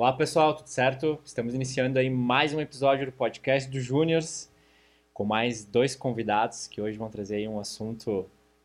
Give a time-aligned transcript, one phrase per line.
[0.00, 1.20] Olá pessoal, tudo certo?
[1.22, 4.50] Estamos iniciando aí mais um episódio do podcast do Júniors
[5.12, 8.24] com mais dois convidados que hoje vão trazer aí um assunto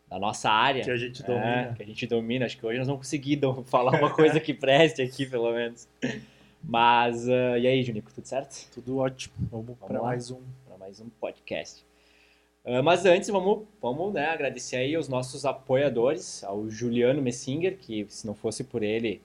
[0.09, 0.81] da nossa área.
[0.81, 1.45] Que a gente domina.
[1.45, 2.46] É, que a gente domina.
[2.46, 5.89] Acho que hoje nós vamos conseguir falar uma coisa que preste aqui, pelo menos.
[6.63, 8.70] Mas, uh, e aí, Junico, tudo certo?
[8.74, 9.35] Tudo ótimo.
[9.52, 10.39] Vamos, vamos para mais um.
[10.65, 11.85] Para mais um podcast.
[12.63, 18.05] Uh, mas antes, vamos, vamos né, agradecer aí aos nossos apoiadores, ao Juliano Messinger, que
[18.07, 19.21] se não fosse por ele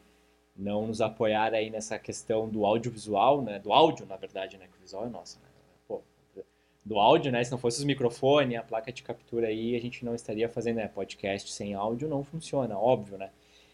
[0.61, 3.59] não nos apoiar aí nessa questão do audiovisual, né?
[3.59, 4.67] Do áudio, na verdade, né?
[4.67, 5.49] Que o visual é nosso, né?
[5.89, 6.03] Pô,
[6.85, 7.43] do áudio, né?
[7.43, 10.77] Se não fosse os microfones, a placa de captura aí, a gente não estaria fazendo,
[10.77, 10.89] né?
[10.89, 13.31] Podcast sem áudio não funciona, óbvio, né?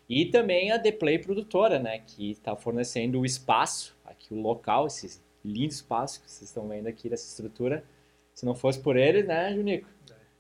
[0.09, 1.99] E também a The Play Produtora, né?
[2.07, 6.87] Que está fornecendo o espaço, aqui o local, esse lindo espaço que vocês estão vendo
[6.87, 7.85] aqui dessa estrutura.
[8.33, 9.89] Se não fosse por eles, né, Junico?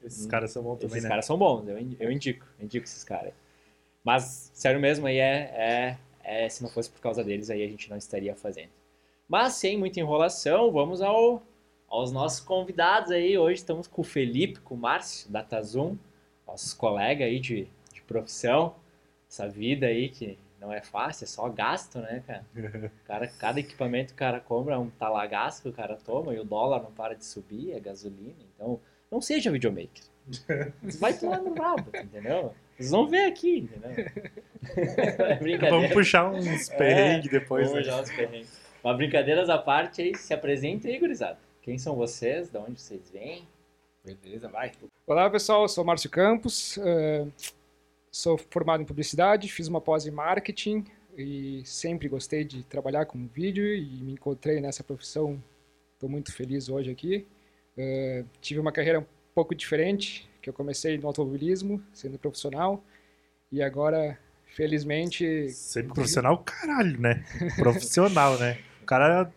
[0.02, 1.09] Esses caras são bons também, Esses né?
[1.09, 3.32] caras são bons, eu, eu indico, eu indico esses caras.
[4.04, 7.68] Mas, sério mesmo, aí é, é é, se não fosse por causa deles, aí a
[7.68, 8.70] gente não estaria fazendo.
[9.28, 11.40] Mas sem muita enrolação, vamos ao,
[11.88, 13.38] aos nossos convidados aí.
[13.38, 15.96] Hoje estamos com o Felipe, com o Márcio, da Tazum,
[16.45, 18.74] nossos colegas aí de, de profissão.
[19.30, 22.45] Essa vida aí que não é fácil, é só gasto, né, cara?
[23.06, 26.40] cara cada equipamento que o cara compra é um talagaço que o cara toma e
[26.40, 28.34] o dólar não para de subir, é gasolina.
[28.54, 30.02] Então, não seja videomaker.
[30.98, 32.52] Vai tomar no rabo, entendeu?
[32.77, 33.91] Vocês vão ver aqui, entendeu?
[34.77, 37.69] é Vamos puxar uns perrengues é, depois.
[37.69, 37.93] Vamos né?
[37.93, 38.60] puxar uns perrengues.
[38.85, 41.38] Mas brincadeiras à parte aí, se apresentem aí, gurizada.
[41.63, 42.51] Quem são vocês?
[42.51, 43.49] De onde vocês vêm?
[44.04, 44.73] Beleza, vai.
[45.07, 45.63] Olá, pessoal.
[45.63, 46.77] Eu sou Márcio Campos.
[46.77, 47.32] Uh,
[48.13, 50.85] sou formado em publicidade, fiz uma pós em marketing
[51.16, 55.43] e sempre gostei de trabalhar com vídeo e me encontrei nessa profissão.
[55.95, 57.27] Estou muito feliz hoje aqui.
[57.77, 62.84] Uh, tive uma carreira um pouco diferente, que eu comecei no automobilismo, sendo profissional,
[63.50, 64.16] e agora,
[64.47, 65.48] felizmente...
[65.50, 67.25] Sendo profissional, caralho, né?
[67.56, 68.56] profissional, né?
[68.80, 69.32] O cara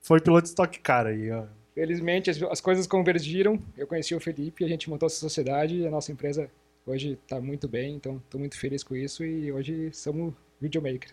[0.00, 1.46] foi piloto de Stock Car aí, ó.
[1.76, 5.86] Felizmente, as, as coisas convergiram, eu conheci o Felipe, a gente montou essa sociedade, e
[5.86, 6.50] a nossa empresa
[6.84, 11.10] hoje está muito bem, então estou muito feliz com isso, e hoje somos videomaker.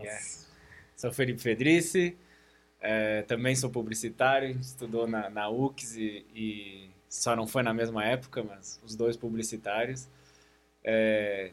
[0.00, 0.50] Yes.
[0.96, 2.16] Sou Felipe Fedrice,
[2.80, 8.04] é, também sou publicitário, estudou na, na UX e, e só não foi na mesma
[8.04, 10.08] época, mas os dois publicitários.
[10.82, 11.52] É,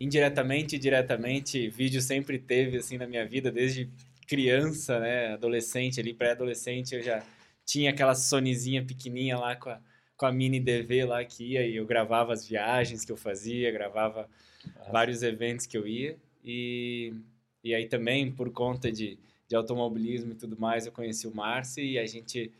[0.00, 3.88] indiretamente e diretamente, vídeo sempre teve assim na minha vida, desde
[4.26, 7.22] criança, né, adolescente ali, pré-adolescente, eu já
[7.64, 9.80] tinha aquela Sonyzinha pequenininha lá com a,
[10.16, 13.70] com a mini DV lá que ia e eu gravava as viagens que eu fazia,
[13.70, 14.28] gravava
[14.76, 14.90] Nossa.
[14.90, 17.14] vários eventos que eu ia e,
[17.62, 19.18] e aí também por conta de,
[19.48, 22.52] de automobilismo e tudo mais eu conheci o Márcio e a gente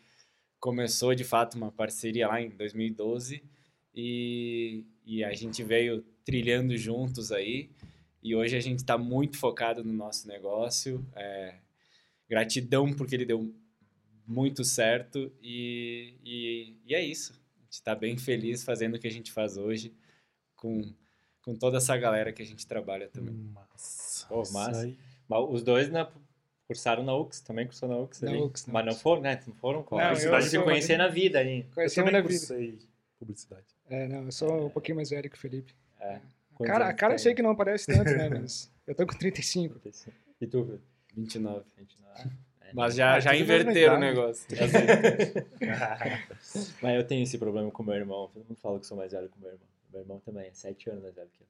[0.60, 3.42] começou de fato uma parceria lá em 2012
[3.94, 7.70] e, e a gente veio trilhando juntos aí
[8.22, 11.06] e hoje a gente está muito focado no nosso negócio.
[11.14, 11.54] É,
[12.28, 13.54] gratidão porque ele deu
[14.26, 17.32] muito certo e, e, e é isso.
[17.32, 19.94] A gente está bem feliz fazendo o que a gente faz hoje
[20.56, 20.92] com,
[21.42, 23.34] com toda essa galera que a gente trabalha também.
[23.34, 24.26] Massa.
[24.28, 24.92] Oh, massa.
[25.50, 26.10] Os dois na
[26.66, 28.40] cursaram na UX, também cursou na UX na ali.
[28.42, 29.02] UX, na Mas não UX.
[29.02, 29.40] foram, né?
[29.46, 31.64] Não foram com Não, Você se conhecer na vida aí.
[31.74, 32.28] Conhecemos na vida.
[32.30, 32.78] cursei
[33.18, 33.64] publicidade.
[33.88, 35.74] É, não, eu sou um pouquinho mais velho que o Felipe.
[36.00, 36.16] É.
[36.16, 36.20] A
[36.54, 39.16] Quantos cara, a cara eu sei que não aparece tanto, né, mas eu tô com
[39.16, 39.80] 35.
[40.40, 40.84] E tu, Felipe?
[41.14, 41.64] 29.
[41.76, 42.30] 29.
[42.74, 44.00] Mas já, Ah, já inverteram o verdade.
[44.00, 44.46] negócio.
[46.82, 48.28] Mas eu tenho esse problema com meu irmão.
[48.34, 49.66] Todo mundo fala que sou mais velho que meu irmão.
[49.92, 51.46] Meu irmão também é 7 anos mais velho que eu.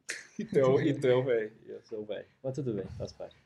[0.47, 1.53] então, então, velho.
[1.67, 2.27] Eu sou velho.
[2.43, 3.37] Mas tudo bem, faz parte.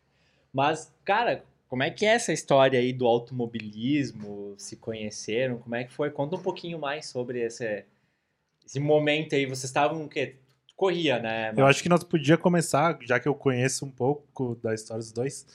[0.52, 4.56] Mas, cara, como é que é essa história aí do automobilismo?
[4.58, 5.58] Se conheceram?
[5.58, 6.10] Como é que foi?
[6.10, 7.84] Conta um pouquinho mais sobre esse,
[8.66, 9.46] esse momento aí.
[9.46, 10.34] Vocês estavam o quê?
[10.74, 11.54] Corria, né?
[11.56, 15.12] Eu acho que nós podia começar, já que eu conheço um pouco da história dos
[15.12, 15.46] dois,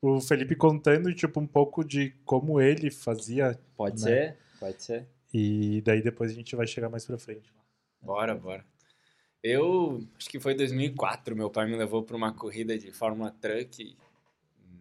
[0.00, 4.10] o Felipe contando, tipo, um pouco de como ele fazia, Pode né?
[4.10, 5.06] ser, pode ser.
[5.34, 7.52] e daí depois a gente vai chegar mais pra frente.
[8.00, 8.64] Bora, bora.
[9.42, 13.96] Eu acho que foi 2004, meu pai me levou para uma corrida de Fórmula Truck.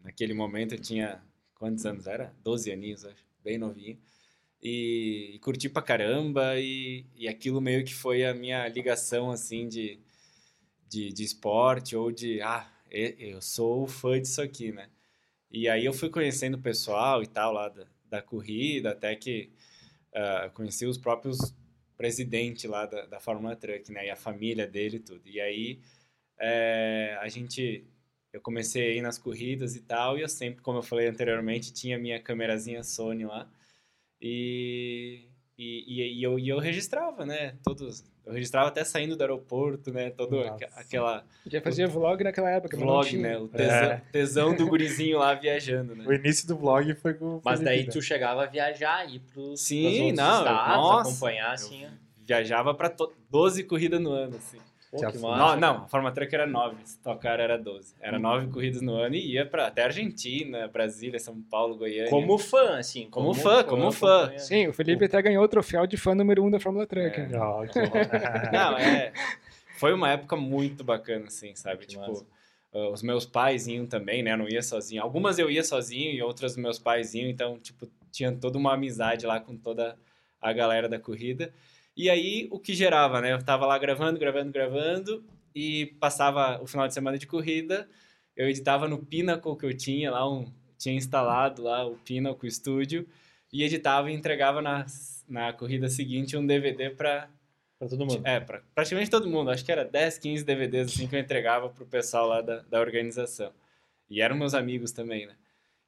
[0.07, 1.21] Naquele momento eu tinha
[1.53, 2.33] quantos anos era?
[2.41, 3.99] 12 aninhos, acho, bem novinho.
[4.63, 9.67] E, e curti pra caramba e, e aquilo meio que foi a minha ligação assim
[9.67, 9.99] de,
[10.87, 14.87] de, de esporte ou de ah, eu sou fã disso aqui, né?
[15.51, 19.51] E aí eu fui conhecendo o pessoal e tal lá da, da corrida, até que
[20.15, 21.53] ah, conheci os próprios
[21.97, 24.05] presidente lá da, da Fórmula Truck, né?
[24.05, 25.27] E a família dele e tudo.
[25.27, 25.81] E aí
[26.39, 27.85] é, a gente,
[28.33, 31.73] eu comecei a ir nas corridas e tal, e eu sempre, como eu falei anteriormente,
[31.73, 33.47] tinha minha câmerazinha Sony lá.
[34.21, 35.27] E,
[35.57, 37.55] E, e, e eu, e eu registrava, né?
[37.63, 38.03] Todos.
[38.25, 40.11] Eu registrava até saindo do aeroporto, né?
[40.11, 40.65] Todo Nossa.
[40.75, 42.77] aquela Já fazia vlog naquela época.
[42.77, 43.37] vlog, né?
[43.39, 44.01] O tesão, É.
[44.11, 46.03] tesão do gurizinho lá viajando, né?
[46.07, 47.91] O início do vlog foi com o Mas Felipe, daí né?
[47.91, 51.09] tu chegava a viajar, ir pros, Sim, pros não, estados, nossa.
[51.09, 51.87] acompanhar, assim.
[52.17, 54.59] Viajava pra to- 12 corridas no ano, assim.
[54.89, 55.29] Pô, Já que foi.
[55.29, 55.59] massa, Não, cara.
[55.59, 57.95] não, a Forma Truck era 9, se tocar era 12.
[57.99, 62.09] Era 9 corridas no ano e ia pra, até Argentina, Brasília, São Paulo, Goiânia.
[62.09, 63.09] Como fã, assim.
[63.09, 64.31] Como fã, como fã.
[64.37, 67.19] Sim, o Felipe até ganhou o troféu de fã número um da Fórmula Truck.
[67.19, 67.25] É.
[67.27, 67.63] bom.
[68.53, 69.11] Não, é.
[69.77, 71.79] Foi uma época muito bacana, assim, sabe?
[71.81, 72.25] Que tipo, massa.
[72.73, 74.33] ah, os meus pais iam também, né?
[74.33, 75.03] Eu não ia sozinho.
[75.03, 79.25] Algumas eu ia sozinho e outras meus pais iam, então, tipo, tinha toda uma amizade
[79.25, 79.97] lá com toda
[80.41, 81.53] a galera da corrida.
[81.97, 83.33] E aí, o que gerava, né?
[83.33, 87.89] Eu tava lá gravando, gravando, gravando e passava o final de semana de corrida,
[88.35, 90.45] eu editava no Pinnacle que eu tinha lá, um,
[90.77, 93.07] tinha instalado lá o Pinnacle Studio
[93.51, 94.85] e editava e entregava na,
[95.27, 97.27] na corrida seguinte um DVD para
[97.79, 98.21] Pra todo mundo.
[98.23, 99.49] é, pra praticamente todo mundo.
[99.49, 102.79] Acho que era 10, 15 DVDs assim que eu entregava pro pessoal lá da, da
[102.79, 103.51] organização.
[104.09, 105.35] E eram meus amigos também, né?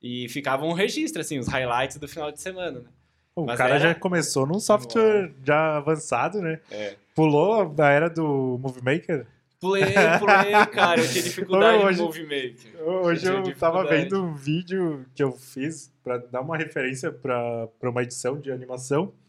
[0.02, 2.90] E ficava um registro, assim, os highlights do final de semana, né?
[3.36, 6.60] O Mas cara era- já começou num software já avançado, né?
[6.72, 6.96] É.
[7.16, 9.26] Pulou a era do Movie Maker.
[9.60, 9.84] Pulei,
[10.20, 11.02] pulei, cara.
[11.02, 12.82] Eu tinha dificuldade Hoje- no Movie Maker.
[12.88, 17.68] Hoje tinha eu tava vendo um vídeo que eu fiz pra dar uma referência pra,
[17.80, 19.14] pra uma edição de animação.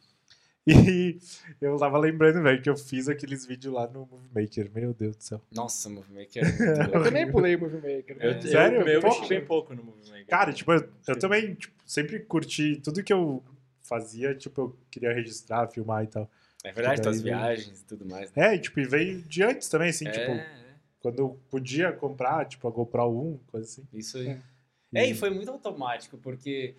[0.66, 1.18] E
[1.60, 4.70] eu tava lembrando, velho, que eu fiz aqueles vídeos lá no Movie Maker.
[4.72, 5.40] Meu Deus do céu.
[5.50, 6.42] Nossa, Movie Maker
[6.94, 8.16] Eu também pulei o Movie Maker.
[8.20, 8.86] Eu, eu, Sério?
[8.86, 9.16] eu Pouco?
[9.20, 10.26] mexi bem pouco no Movie Maker.
[10.26, 13.42] Cara, tipo, eu, eu também tipo, sempre curti tudo que eu
[13.90, 16.30] fazia, tipo, eu queria registrar, filmar e tal.
[16.62, 18.32] É verdade, tuas veio- viagens e tudo mais.
[18.32, 18.46] Né?
[18.46, 21.92] É, e, tipo, e veio de antes também, assim, é, tipo, é, quando eu podia
[21.92, 23.84] comprar, tipo, a GoPro 1, coisa assim.
[23.92, 24.28] isso aí.
[24.28, 24.40] É.
[24.94, 26.74] É, e foi muito automático, porque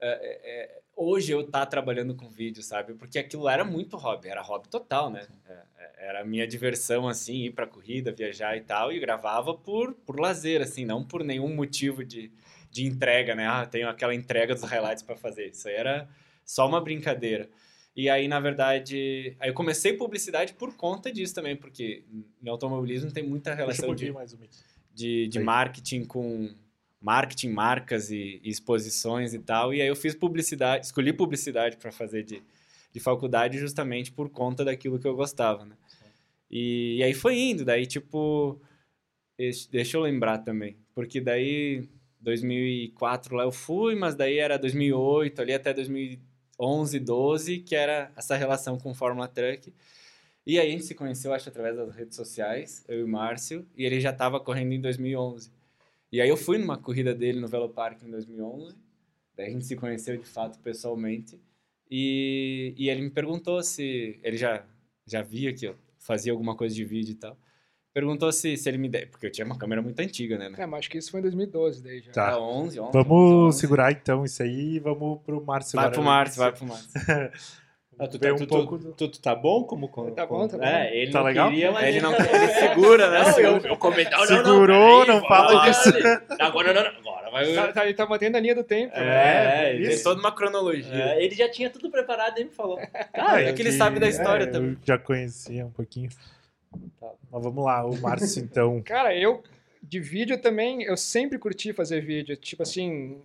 [0.00, 2.94] é, é, é, hoje eu tá trabalhando com vídeo, sabe?
[2.94, 5.26] Porque aquilo era muito hobby, era hobby total, né?
[5.48, 9.54] É, é, era a minha diversão, assim, ir pra corrida, viajar e tal, e gravava
[9.54, 12.30] por, por lazer, assim, não por nenhum motivo de,
[12.70, 13.46] de entrega, né?
[13.46, 15.46] Ah, tenho aquela entrega dos highlights pra fazer.
[15.50, 16.08] Isso aí era
[16.44, 17.48] só uma brincadeira.
[17.96, 22.04] E aí, na verdade, aí eu comecei publicidade por conta disso também, porque
[22.42, 24.50] no automobilismo tem muita um relação de mic.
[24.92, 25.44] de, de Aí.
[25.44, 26.52] marketing com
[27.00, 29.72] marketing, marcas e, e exposições e tal.
[29.72, 32.42] E aí eu fiz publicidade, escolhi publicidade para fazer de,
[32.90, 35.76] de faculdade justamente por conta daquilo que eu gostava, né?
[36.50, 38.60] E, e aí foi indo, daí tipo,
[39.70, 41.88] deixa eu lembrar também, porque daí
[42.20, 45.74] 2004 lá eu fui, mas daí era 2008 ali até
[46.58, 49.72] 2011, 12, que era essa relação com Fórmula Truck.
[50.46, 53.66] E aí a gente se conheceu, acho, através das redes sociais, eu e o Márcio,
[53.76, 55.50] e ele já estava correndo em 2011.
[56.12, 58.76] E aí eu fui numa corrida dele no Velopark em 2011,
[59.36, 61.40] daí a gente se conheceu de fato pessoalmente,
[61.90, 64.66] e, e ele me perguntou se, ele já,
[65.06, 67.38] já via que eu fazia alguma coisa de vídeo e tal,
[67.94, 70.50] perguntou se, se ele me der, porque eu tinha uma câmera muito antiga, né?
[70.58, 72.10] É, mas acho que isso foi em 2012 daí já.
[72.12, 72.26] Tá.
[72.26, 73.58] Era 11, 11, Vamos 11.
[73.60, 75.76] segurar então isso aí e vamos pro Márcio.
[75.76, 76.90] Vai pro Márcio, vai pro Márcio.
[77.96, 79.86] Ah, tu, tá, um tu, pouco tu, do- tu, tu tá bom como...
[79.88, 80.64] como Tá bom, tá bom.
[80.64, 81.48] É, ele Tá não legal?
[81.48, 83.22] queria, mas Ele não ele segura, né?
[83.22, 85.90] Não, eu, eu comentei, não, não, Segurou, peraí, não fala disso.
[86.40, 87.54] Agora, não, não, agora vai...
[87.54, 88.92] Tá, tá, ele tá mantendo a linha do tempo.
[88.96, 89.68] né?
[89.70, 89.90] É, isso.
[89.94, 90.92] Tem toda uma cronologia.
[90.92, 92.80] É, ele já tinha tudo preparado e me falou.
[93.12, 94.70] Ah, é que ele sabe da história é, também.
[94.72, 96.10] Eu já conhecia um pouquinho.
[97.00, 97.12] Tá.
[97.30, 98.82] Mas vamos lá, o Márcio então.
[98.84, 99.42] Cara, eu
[99.82, 102.36] de vídeo também, eu sempre curti fazer vídeo.
[102.36, 103.22] Tipo assim,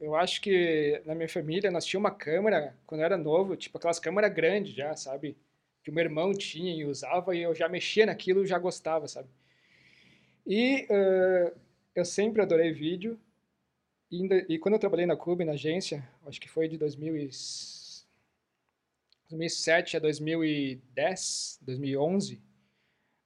[0.00, 3.78] eu acho que na minha família nós tínhamos uma câmera quando eu era novo, tipo
[3.78, 5.36] aquelas câmeras grandes já, sabe?
[5.82, 9.08] Que o meu irmão tinha e usava e eu já mexia naquilo e já gostava,
[9.08, 9.28] sabe?
[10.46, 11.52] E eh,
[11.94, 13.18] eu sempre adorei vídeo.
[14.10, 17.30] E, e quando eu trabalhei na Cube, na agência, acho que foi de 2000 e-
[19.28, 22.40] 2007 a 2010, 2011,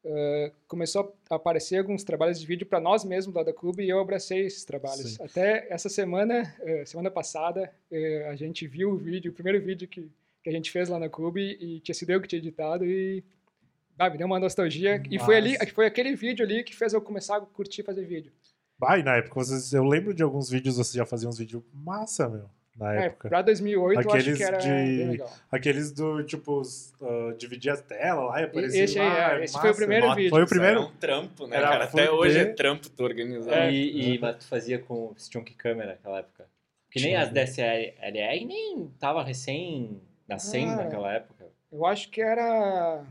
[0.05, 3.91] eh, começou a aparecer alguns trabalhos de vídeo para nós mesmos lá da Cube e
[3.91, 5.15] eu abracei esses trabalhos.
[5.15, 5.23] Sim.
[5.23, 9.87] Até essa semana, eh, semana passada, eh, a gente viu o vídeo, o primeiro vídeo
[9.87, 10.11] que,
[10.43, 13.23] que a gente fez lá na Cube e tinha sido eu que tinha editado e
[13.99, 15.03] ah, me deu uma nostalgia.
[15.11, 18.33] E foi ali, foi aquele vídeo ali que fez eu começar a curtir fazer vídeo.
[18.79, 22.27] Vai, na época, vocês, eu lembro de alguns vídeos, você já fazia uns vídeos massa,
[22.27, 22.49] meu,
[22.81, 23.29] na É, época.
[23.29, 25.23] pra 2008 eu acho Aqueles que era de-.
[25.53, 26.63] Aqueles do, tipo,
[27.03, 30.07] ah, dividir as telas lá e aparecer Esse aí, lá, é, esse foi o primeiro
[30.07, 30.31] Nota, vídeo.
[30.31, 30.81] Foi o primeiro?
[30.81, 31.85] É um trampo, né, Era cara?
[31.85, 32.13] Até fuder.
[32.15, 33.53] hoje é trampo tu organizar.
[33.67, 33.73] É.
[33.73, 36.47] E, e, mas tu fazia com Stunk Câmera naquela época?
[36.91, 37.23] Que nem Tinha.
[37.23, 40.77] as DSLR nem tava recém nascendo Ah.
[40.85, 41.47] naquela época.
[41.71, 43.05] Eu acho que era...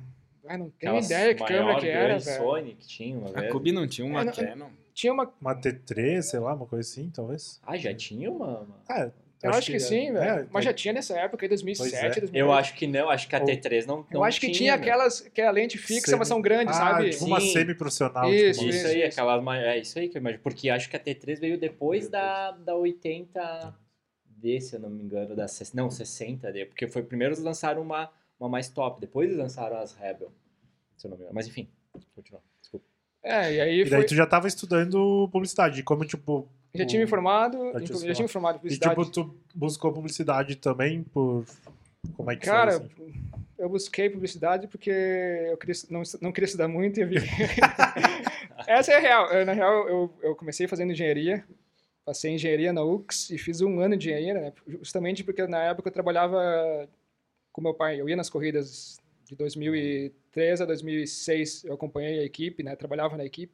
[0.48, 2.38] Ah, não tenho Aquelas ideia que câmera que era, velho.
[2.38, 3.48] Sony que tinha uma A.
[3.50, 4.70] Cube não tinha uma É, não- Canon.
[4.94, 5.32] Tinha uma...
[5.40, 7.62] Uma T3, sei lá, uma coisa assim, talvez.
[7.66, 8.60] Ah, já tinha uma...
[8.62, 9.12] uma- É,
[9.42, 10.50] Eu acho, que, é- sim, é, velho.
[10.52, 12.10] Mas é- já tinha nessa época, em 2007, Pois é.
[12.20, 12.36] 2008.
[12.36, 14.82] Eu acho que não, acho que a Ou- T3 não, Eu acho que tinha né?
[14.82, 17.10] aquelas, que é a lente fixa, Semi- mas são grandes, ah, sabe?
[17.12, 18.34] Tipo uma semi-profissional.
[18.34, 19.20] Isso, tipo, Isso isso, aí, isso.
[19.20, 19.42] aquelas.
[19.44, 20.44] ma- É isso aí que eu imagino.
[20.44, 25.36] Porque acho que a T3 veio depois da, da 80D, se eu não me engano.
[25.36, 26.66] Da, não, 60D.
[26.66, 30.32] Porque foi primeiro eles lançaram uma, uma mais top, depois eles lançaram as Rebel.
[30.98, 31.36] Se eu não me engano.
[31.36, 31.70] Mas enfim,
[32.16, 32.42] continua.
[33.24, 35.80] É, e aí E daí foi, tu já tava estudando publicidade.
[35.80, 36.48] e Como, tipo.
[36.74, 38.96] já tinha me formado, Já tinha se já tinha me formado em E, publicidade.
[38.96, 41.46] tipo, tu buscou publicidade também por.
[42.16, 42.86] Como é que Cara, foi?
[42.86, 43.14] Assim?
[43.58, 47.16] eu busquei publicidade porque eu queria, não, não queria estudar muito e eu vi.
[48.68, 49.28] Essa é a real.
[49.32, 51.44] Eu, na real, eu, eu comecei fazendo engenharia,
[52.06, 54.54] passei engenharia na UX e fiz um ano de engenharia, né?
[54.66, 56.88] Justamente porque na época eu trabalhava
[57.52, 58.00] com meu pai.
[58.00, 58.98] Eu ia nas corridas
[59.30, 62.76] de 2003 a 2006, eu acompanhei a equipe, né?
[62.76, 63.54] Trabalhava na equipe.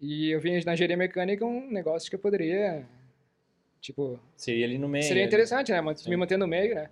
[0.00, 2.86] E eu vi na engenharia mecânica um negócio que eu poderia,
[3.82, 5.04] tipo, Seria ali no meio.
[5.04, 5.28] Seria ali.
[5.28, 5.94] interessante, né?
[5.94, 6.08] Sim.
[6.08, 6.88] Me manter no meio, né?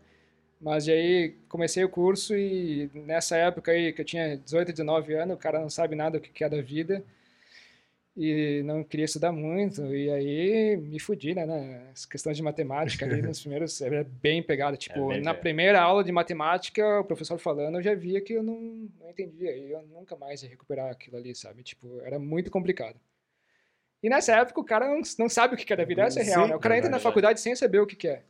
[0.60, 5.34] Mas aí comecei o curso e nessa época aí que eu tinha 18, 19 anos,
[5.34, 7.02] o cara não sabe nada do que é da vida
[8.16, 11.44] e não queria estudar muito e aí me fudi, né?
[11.44, 14.76] Nas questões de matemática ali nos primeiros, era bem pegado.
[14.78, 15.40] Tipo, bem na pegado.
[15.40, 19.54] primeira aula de matemática, o professor falando, eu já via que eu não, não entendia
[19.54, 21.62] e eu nunca mais ia recuperar aquilo ali, sabe?
[21.62, 22.98] Tipo, era muito complicado.
[24.02, 26.22] E nessa época o cara não, não sabe o que é da vida, essa é
[26.22, 26.56] real, né?
[26.56, 28.22] O cara entra na faculdade sem saber o que que é.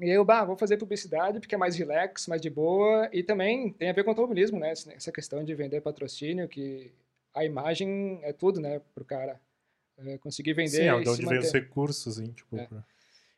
[0.00, 3.22] E aí eu, bah, vou fazer publicidade porque é mais relax, mais de boa e
[3.22, 4.70] também tem a ver com automobilismo, né?
[4.70, 6.90] Essa questão de vender patrocínio, que
[7.34, 9.40] a imagem é tudo, né, pro cara.
[9.98, 12.56] É, conseguir vender Sim, é de se onde vem os recursos, assim, tipo.
[12.56, 12.66] É.
[12.66, 12.84] pra-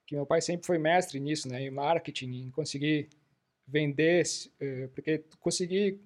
[0.07, 3.09] Que meu pai sempre foi mestre nisso, né, em marketing, em conseguir
[3.67, 4.25] vender,
[4.61, 6.01] eh, porque conseguir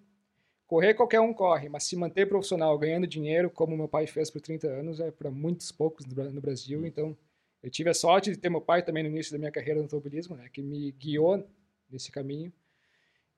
[0.67, 4.41] correr qualquer um corre, mas se manter profissional ganhando dinheiro, como meu pai fez por
[4.43, 6.85] 30 anos, é para muitos poucos no Bra- no Brasil.
[6.87, 7.17] Então,
[7.63, 9.85] eu tive a sorte de ter meu pai também no início da minha carreira no
[9.87, 11.43] automobilismo, né, que me guiou
[11.91, 12.53] nesse caminho.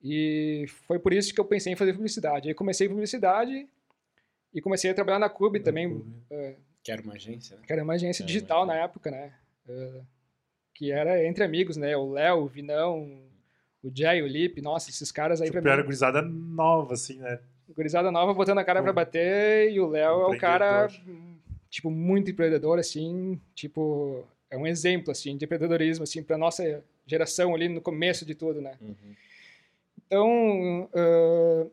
[0.03, 2.49] E foi por isso que eu pensei em fazer publicidade.
[2.49, 3.69] Aí comecei publicidade
[4.57, 6.03] e comecei a trabalhar na Cube também,
[6.83, 7.63] Que era uma agência, né?
[7.67, 8.75] que era uma agência Era uma digital agência.
[8.79, 9.33] na época, né?
[9.69, 10.01] Eh,
[10.75, 11.97] que era entre amigos, né?
[11.97, 13.21] O Léo, o Vinão,
[13.83, 15.87] o Jay, o Lipe, nossa, esses caras aí Tipo, pra era mim.
[15.87, 17.39] gurizada nova, assim, né?
[17.75, 20.89] Gurizada nova botando a cara pra bater e o Léo é o cara,
[21.69, 27.55] tipo, muito empreendedor, assim, tipo, é um exemplo, assim, de empreendedorismo, assim, pra nossa geração
[27.55, 28.75] ali no começo de tudo, né?
[28.81, 28.95] Uhum.
[30.07, 31.67] Então, eh,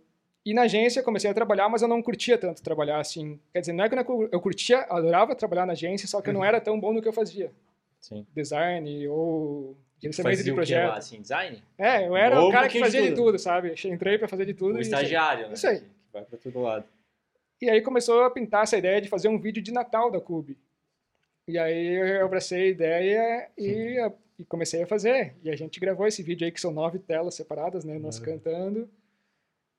[0.46, 3.40] e na agência eu comecei a trabalhar, mas eu não curtia tanto trabalhar assim.
[3.54, 3.96] Quer dizer, não é que
[4.32, 7.08] eu curtia, adorava trabalhar na agência, só que eu não era tão bom no que
[7.08, 7.52] eu fazia.
[8.00, 8.26] Sim.
[8.36, 10.90] Design ou gerenciamento Fazia de projeto.
[10.90, 11.64] lá, assim, design?
[11.78, 13.26] É, eu era Ou o um cara que pouquinho de fazia de tudo.
[13.28, 13.74] tudo, sabe?
[13.86, 14.76] Entrei pra fazer de tudo.
[14.76, 15.54] O e- estagiário, né?
[15.54, 15.80] Isso aí.
[15.80, 16.86] Que vai pra todo lado.
[17.62, 20.58] E aí começou a pintar essa ideia de fazer um vídeo de Natal da Cube.
[21.48, 21.88] E aí
[22.20, 23.98] eu abracei a ideia e,
[24.38, 25.34] e comecei a fazer.
[25.42, 27.98] E a gente gravou esse vídeo aí, que são nove telas separadas, né?
[27.98, 28.26] Nós É.
[28.26, 28.90] cantando.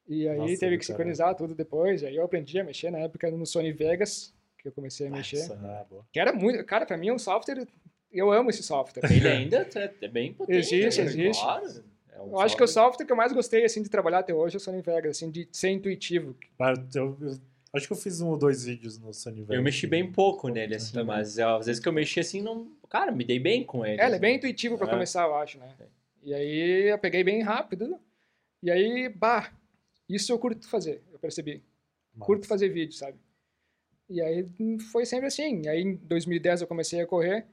[0.06, 0.84] E aí Nossa, teve que caralho.
[0.84, 2.02] sincronizar tudo depois.
[2.04, 5.38] Aí eu aprendi a mexer na época no Sony Vegas, que eu comecei a mexer.
[5.48, 5.54] Nossa.
[5.62, 6.06] Ah, boa.
[6.12, 6.62] Que era muito.
[6.64, 7.66] Cara, pra mim é um software.
[8.12, 9.02] Eu amo esse software.
[9.10, 10.58] Ele ainda é é bem potente.
[10.58, 11.06] Existe, né?
[11.06, 11.42] existe.
[11.42, 11.66] Claro.
[12.12, 14.32] É um Eu acho que o software- que eu mais gostei assim de trabalhar até
[14.32, 16.36] hoje é o Sony Vegas, assim, de ser intuitivo.
[16.60, 17.36] Ah, eu- eu-
[17.72, 19.56] acho que eu fiz um ou dois vídeos no Sunny Vegas.
[19.56, 21.06] Eu mexi bem pouco nele, assim, também.
[21.16, 22.70] mas às vezes que eu mexi assim, não.
[22.88, 23.94] Cara, me dei bem com ele.
[23.94, 24.20] É, ele é assim.
[24.20, 24.90] bem intuitivo para É.
[24.90, 25.68] começar, eu acho, né?
[26.22, 27.98] E aí eu peguei bem rápido.
[28.62, 29.52] E aí, bah,
[30.08, 31.62] isso eu curto fazer, eu percebi.
[32.14, 33.18] Mas- Curto fazer vídeo, sabe?
[34.08, 34.44] E aí
[34.92, 35.62] foi sempre assim.
[35.62, 37.46] E aí em 2010 eu comecei a correr.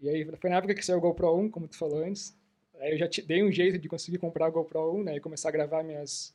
[0.00, 2.36] E aí foi na época que saiu o GoPro 1, como tu falou antes.
[2.80, 5.16] Aí eu já dei um jeito de conseguir comprar o GoPro 1, né?
[5.16, 6.34] E começar a gravar minhas,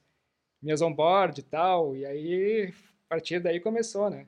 [0.61, 1.95] minhas onboard e tal.
[1.95, 2.73] E aí,
[3.05, 4.25] a partir daí começou, né?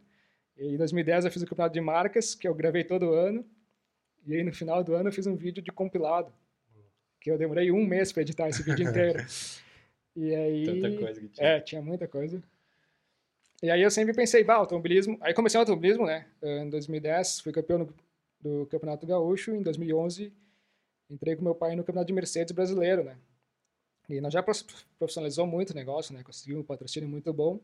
[0.58, 3.46] E em 2010 eu fiz o campeonato de marcas, que eu gravei todo ano.
[4.28, 6.32] E aí no final do ano eu fiz um vídeo de compilado.
[7.22, 9.26] Que eu demorei um mês para editar esse vídeo inteiro.
[10.16, 10.66] E aí...
[10.66, 11.48] Tanta coisa que tinha.
[11.48, 12.42] É, tinha muita coisa.
[13.64, 15.18] E aí eu sempre pensei, bah, automobilismo...
[15.22, 16.26] Aí comecei o automobilismo, né?
[16.42, 17.88] Em 2010, fui campeão
[18.40, 19.52] do Campeonato Gaúcho.
[19.52, 20.34] Em 2011,
[21.10, 23.18] entrei com meu pai no Campeonato de Mercedes brasileiro, né?
[24.10, 24.66] E nós já prof-
[24.98, 26.24] profissionalizou muito o negócio, né?
[26.24, 27.60] Conseguimos um patrocínio muito bom.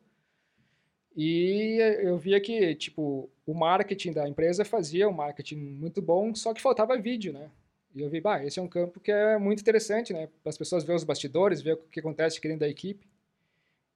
[1.15, 6.53] E eu via que, tipo, o marketing da empresa fazia um marketing muito bom, só
[6.53, 7.49] que faltava vídeo, né?
[7.95, 10.27] E eu vi, bah, esse é um campo que é muito interessante, né?
[10.43, 13.07] Para as pessoas ver os bastidores, ver o que acontece aqui dentro da equipe.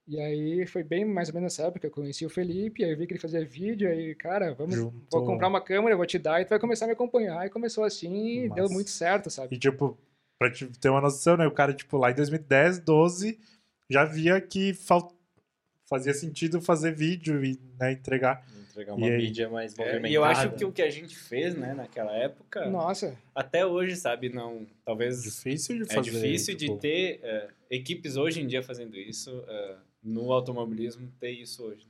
[0.06, 2.90] E aí foi bem mais ou menos nessa época que eu conheci o Felipe, aí
[2.90, 5.24] eu vi que ele fazia vídeo, aí, cara, vamos, vou Juntou.
[5.24, 7.46] comprar uma câmera, vou te dar e tu vai começar a me acompanhar.
[7.46, 9.54] E começou assim, e deu muito certo, sabe?
[9.54, 9.96] E, tipo,
[10.38, 11.46] pra te ter uma noção, né?
[11.46, 13.38] O cara, tipo, lá em 2010, 12,
[13.88, 15.12] já via que fal...
[15.92, 18.42] fazia sentido fazer vídeo e né, entregar.
[18.70, 19.16] Entregar uma E aí?
[19.18, 20.08] mídia mais É, movimentada.
[20.08, 23.94] e eu acho que o que a gente fez, né, naquela época, Nossa, até hoje,
[23.96, 26.10] sabe, não, talvez Difícil de é fazer.
[26.10, 31.30] difícil tipo, de ter é, equipes hoje em dia fazendo isso, é, no automobilismo ter
[31.32, 31.86] isso hoje.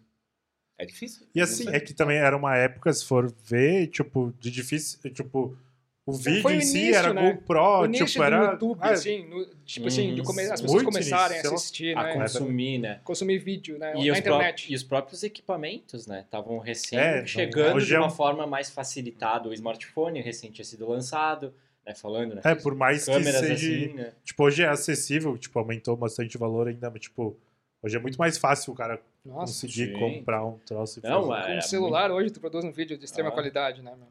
[0.76, 1.24] É difícil.
[1.32, 4.98] E assim, é que também era uma época, se for ver, tipo, de difícil.
[5.12, 5.56] Tipo,
[6.04, 7.32] o vídeo Foi o em si início, era né?
[7.32, 8.44] GoPro, o início tipo, do era.
[8.52, 10.24] YouTube, ah, assim, no- tipo assim, do Uhum.
[10.24, 12.12] come- as pessoas Muito começarem início, a assistir, a né?
[12.14, 13.00] consumir, né?
[13.04, 13.92] Consumir vídeo, né?
[13.96, 14.72] E na pró- internet.
[14.72, 16.20] e os próprios equipamentos, né?
[16.22, 19.48] Estavam recém É, chegando hoje de é uma um- forma mais facilitada.
[19.48, 21.54] O smartphone recém tinha sido lançado,
[21.86, 21.94] né?
[21.94, 22.40] Falando, né?
[22.44, 23.54] É, por mais que câmeras seja.
[23.54, 24.12] assim, né?
[24.24, 27.36] Tipo, hoje é acessível, tipo, aumentou bastante o valor ainda, mas, tipo,
[27.80, 29.98] hoje é muito mais fácil o cara Nossa, conseguir sim.
[30.00, 31.50] comprar um troço e Não, fazer.
[31.50, 33.32] é- com o celular hoje tu produz um vídeo de extrema Ah.
[33.32, 34.08] qualidade, né, meu?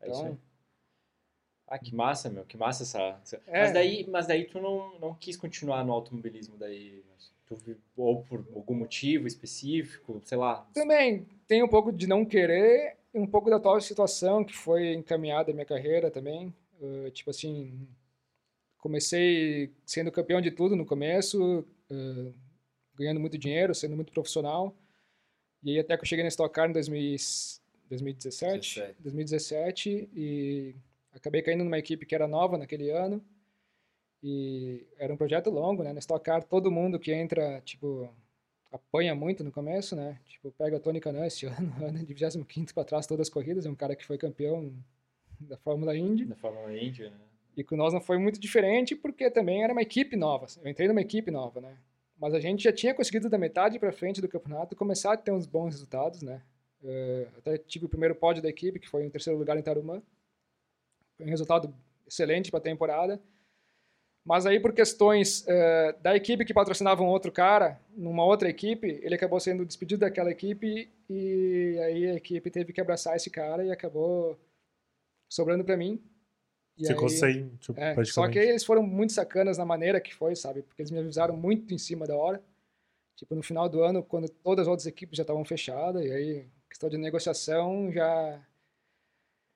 [0.00, 0.32] É isso aí.
[1.72, 2.44] Ah, que massa, meu.
[2.44, 3.40] Que massa essa...
[3.46, 3.62] É.
[3.62, 7.02] Mas, daí, mas daí tu não, não quis continuar no automobilismo daí?
[7.46, 7.56] Tu,
[7.96, 10.68] ou por algum motivo específico, sei lá.
[10.74, 14.92] também tem um pouco de não querer e um pouco da atual situação que foi
[14.92, 16.54] encaminhada a minha carreira também.
[16.78, 17.88] Uh, tipo assim,
[18.76, 21.60] comecei sendo campeão de tudo no começo,
[21.90, 22.34] uh,
[22.94, 24.76] ganhando muito dinheiro, sendo muito profissional.
[25.62, 27.16] E aí até que eu cheguei na Stock Car em 2000,
[27.88, 29.02] 2017, 17.
[29.02, 30.74] 2017 e
[31.12, 33.24] acabei caindo numa equipe que era nova naquele ano.
[34.22, 35.92] E era um projeto longo, né?
[35.92, 38.08] Na Stock Car todo mundo que entra, tipo,
[38.70, 40.18] apanha muito no começo, né?
[40.26, 43.66] Tipo, pega a Tony Canan esse ano, ano de 25º para trás todas as corridas,
[43.66, 44.72] é um cara que foi campeão
[45.40, 46.24] da Fórmula Indy.
[46.24, 47.16] Da Fórmula Indy, né?
[47.56, 50.46] E com nós não foi muito diferente, porque também era uma equipe nova.
[50.62, 51.76] Eu entrei numa equipe nova, né?
[52.18, 55.32] Mas a gente já tinha conseguido da metade para frente do campeonato começar a ter
[55.32, 56.40] uns bons resultados, né?
[56.82, 60.00] Eh, até tive o primeiro pódio da equipe, que foi em terceiro lugar em Tarumã.
[61.22, 61.74] Um resultado
[62.06, 63.20] excelente para a temporada.
[64.24, 69.00] Mas aí, por questões eh, da equipe que patrocinava um outro cara, numa outra equipe,
[69.02, 73.64] ele acabou sendo despedido daquela equipe e aí a equipe teve que abraçar esse cara
[73.64, 74.38] e acabou
[75.28, 76.00] sobrando para mim.
[76.78, 78.12] E Ficou aí- sem, tipo, é, praticamente.
[78.12, 80.62] só que eles foram muito sacanas na maneira que foi, sabe?
[80.62, 82.40] Porque eles me avisaram muito em cima da hora.
[83.16, 86.46] Tipo, no final do ano, quando todas as outras equipes já estavam fechadas, e aí,
[86.68, 88.40] questão de negociação, já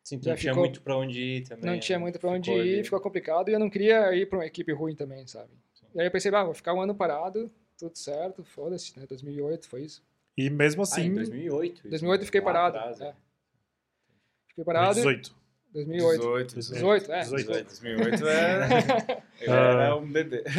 [0.06, 1.64] Sim, não tinha ficou- muito pra onde ir também.
[1.68, 2.02] não tinha né?
[2.02, 2.84] muito pra onde ir, ali.
[2.84, 5.50] ficou complicado, e eu não queria ir pra uma equipe ruim também, sabe?
[5.96, 9.04] E aí eu pensei, ah, vou ficar um ano parado, tudo certo, foda-se, né?
[9.04, 10.04] 2008 foi isso.
[10.38, 11.78] E mesmo Ah, assim, em 2008.
[11.80, 12.76] isso, 2008 eu fiquei parado.
[12.76, 13.08] atrás, é.
[13.08, 13.14] é.
[14.50, 15.34] Fiquei parado, 18.
[15.84, 16.54] 2008.
[16.54, 17.20] 18, 18, é.
[17.20, 17.64] 18.
[17.64, 19.22] 2008 é...
[19.40, 19.82] Ele Ah.
[19.82, 20.42] era um bebê.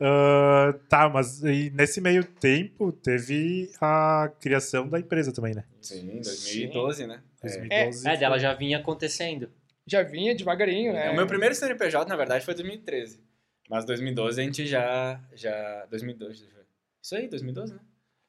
[0.00, 5.64] Ah, tá, mas e nesse meio tempo teve a criação da empresa também, né?
[5.80, 7.20] Sim, 2012, né?
[7.42, 7.46] É.
[7.48, 8.08] 2012.
[8.08, 9.50] É, dela já vinha acontecendo.
[9.86, 11.10] Já vinha devagarinho, né?
[11.10, 13.20] O meu primeiro CNPJ, na verdade, foi 2013.
[13.68, 15.20] Mas 2012 a gente já...
[15.34, 16.66] já 2012, deixa eu ver.
[17.02, 17.80] Isso aí, 2012, né?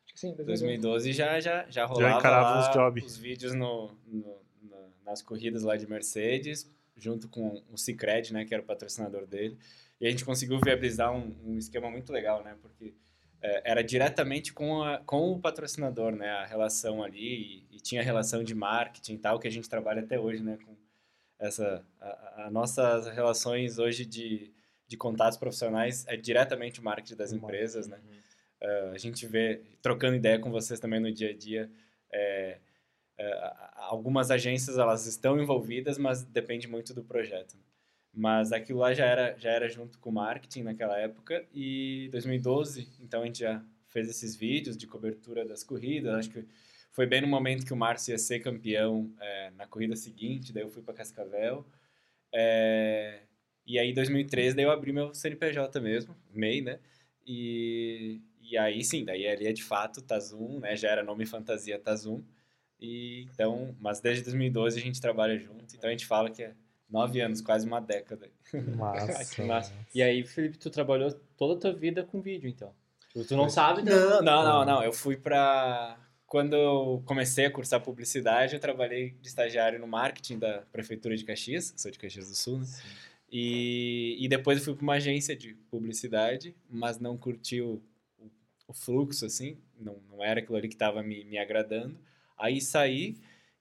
[0.06, 0.64] Acho que Sim, 2012.
[0.64, 3.06] 2012 já, já, já rolava encarava lá os jobs.
[3.06, 4.39] os vídeos no, no-
[5.10, 9.58] nas corridas lá de Mercedes, junto com o Cicred, né, que era o patrocinador dele.
[10.00, 12.94] E a gente conseguiu viabilizar um, um esquema muito legal, né, porque
[13.42, 18.04] é, era diretamente com, a, com o patrocinador, né, a relação ali, e, e tinha
[18.04, 20.76] relação de marketing e tal, que a gente trabalha até hoje, né, com
[21.40, 21.86] essa...
[22.00, 24.52] A, a nossas relações hoje de,
[24.88, 27.98] de contatos profissionais é diretamente o marketing das empresas, né.
[28.62, 31.72] Uh, a gente vê, trocando ideia com vocês também no dia a dia,
[32.12, 32.58] é,
[33.76, 37.58] algumas agências elas estão envolvidas, mas depende muito do projeto.
[38.14, 42.88] Mas aquilo lá já era, já era junto com o marketing naquela época e 2012,
[43.00, 46.14] então a gente já fez esses vídeos de cobertura das corridas.
[46.14, 46.46] Acho que
[46.92, 50.64] foi bem no momento que o Márcio ia ser campeão é, na corrida seguinte, daí
[50.64, 51.66] eu fui para Cascavel.
[52.34, 53.22] É,
[53.66, 56.80] e aí, em 2013, daí eu abri meu CNPJ mesmo, MEI, né?
[57.26, 60.76] E, e aí, sim, daí ali é de fato Tazum, né?
[60.76, 62.24] Já era nome fantasia Tazum.
[62.80, 66.54] E então, mas desde 2012 a gente trabalha junto, então a gente fala que é
[66.90, 68.30] nove anos, quase uma década.
[68.76, 69.26] Massa.
[69.36, 69.74] Que massa.
[69.94, 72.74] E aí, Felipe, tu trabalhou toda a tua vida com vídeo, então?
[73.28, 73.82] Tu não sabe?
[73.84, 74.84] Não, não, não, não.
[74.84, 75.98] Eu fui pra.
[76.26, 81.26] Quando eu comecei a cursar publicidade, eu trabalhei de estagiário no marketing da Prefeitura de
[81.26, 82.68] Caxias, sou de Caxias do Sul, né?
[83.32, 87.82] E, e depois eu fui para uma agência de publicidade, mas não curti o,
[88.20, 88.30] o,
[88.68, 91.98] o fluxo, assim, não, não era aquilo ali que estava me, me agradando.
[92.40, 93.16] Aí saí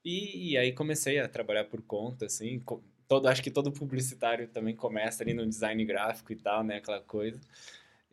[0.04, 2.62] e, e aí comecei a trabalhar por conta, assim,
[3.08, 7.00] todo, acho que todo publicitário também começa ali no design gráfico e tal, né, aquela
[7.00, 7.38] coisa.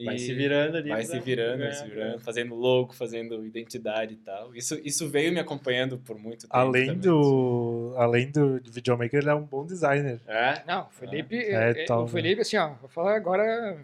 [0.04, 0.90] Vai E- se virando ali.
[0.90, 4.54] Vai se virando, vai se virando, fazendo logo, fazendo identidade e tal.
[4.54, 6.54] Isso, isso veio me acompanhando por muito tempo.
[6.58, 7.00] Além também.
[7.02, 10.20] do, além do videomaker, ele é um bom designer.
[10.28, 10.62] É?
[10.68, 13.78] Não, o Felipe, É, é, tal, o Felipe, assim, ó, vou falar agora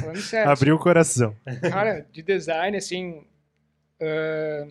[0.00, 0.50] falando sério.
[0.50, 1.36] Abriu o coração.
[1.60, 3.24] Cara, de design, assim,
[4.00, 4.66] ah,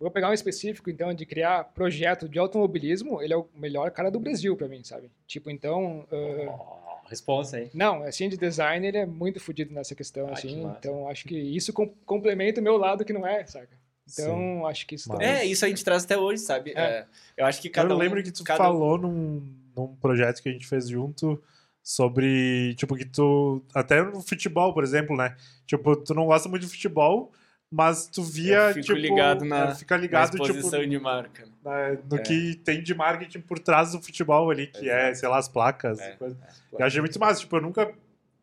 [0.00, 4.10] vou pegar um específico, então, de criar projeto de automobilismo, ele é o melhor cara
[4.10, 5.10] do Brasil pra mim, sabe?
[5.26, 6.06] Tipo, então...
[6.12, 7.70] ah, Oh, responsa, hein?
[7.72, 10.62] não, assim, de design, ele é muito fodido nessa questão, Ah, que assim.
[10.62, 10.78] massa.
[10.80, 13.68] Então, acho que isso com- complementa o meu lado que não é, saca?
[14.12, 15.34] Então, acho que isso Mas- também...
[15.34, 16.72] É, isso a gente traz até hoje, sabe?
[16.76, 16.80] É.
[16.80, 17.06] É,
[17.36, 17.98] eu acho que cada eu um...
[17.98, 19.42] lembro que tu cada um- falou num,
[19.76, 21.40] num projeto que a gente fez junto
[21.82, 23.62] sobre, tipo, que tu.
[23.74, 25.36] Até no futebol, por exemplo, né?
[25.66, 27.30] Tipo, tu não gosta muito de futebol,
[27.70, 28.68] mas tu via.
[28.68, 31.44] Eu fico tipo, ligado na- é, fica na ligado, tipo, exposição de marca.
[31.64, 32.18] na- no É.
[32.22, 35.18] que tem de marketing por trás do futebol ali, que é, Exato.
[35.18, 35.98] sei lá, as placas.
[35.98, 36.36] É, coisa.
[36.72, 36.82] é.
[36.82, 37.40] Eu achei muito massa.
[37.40, 37.92] Tipo, eu nunca,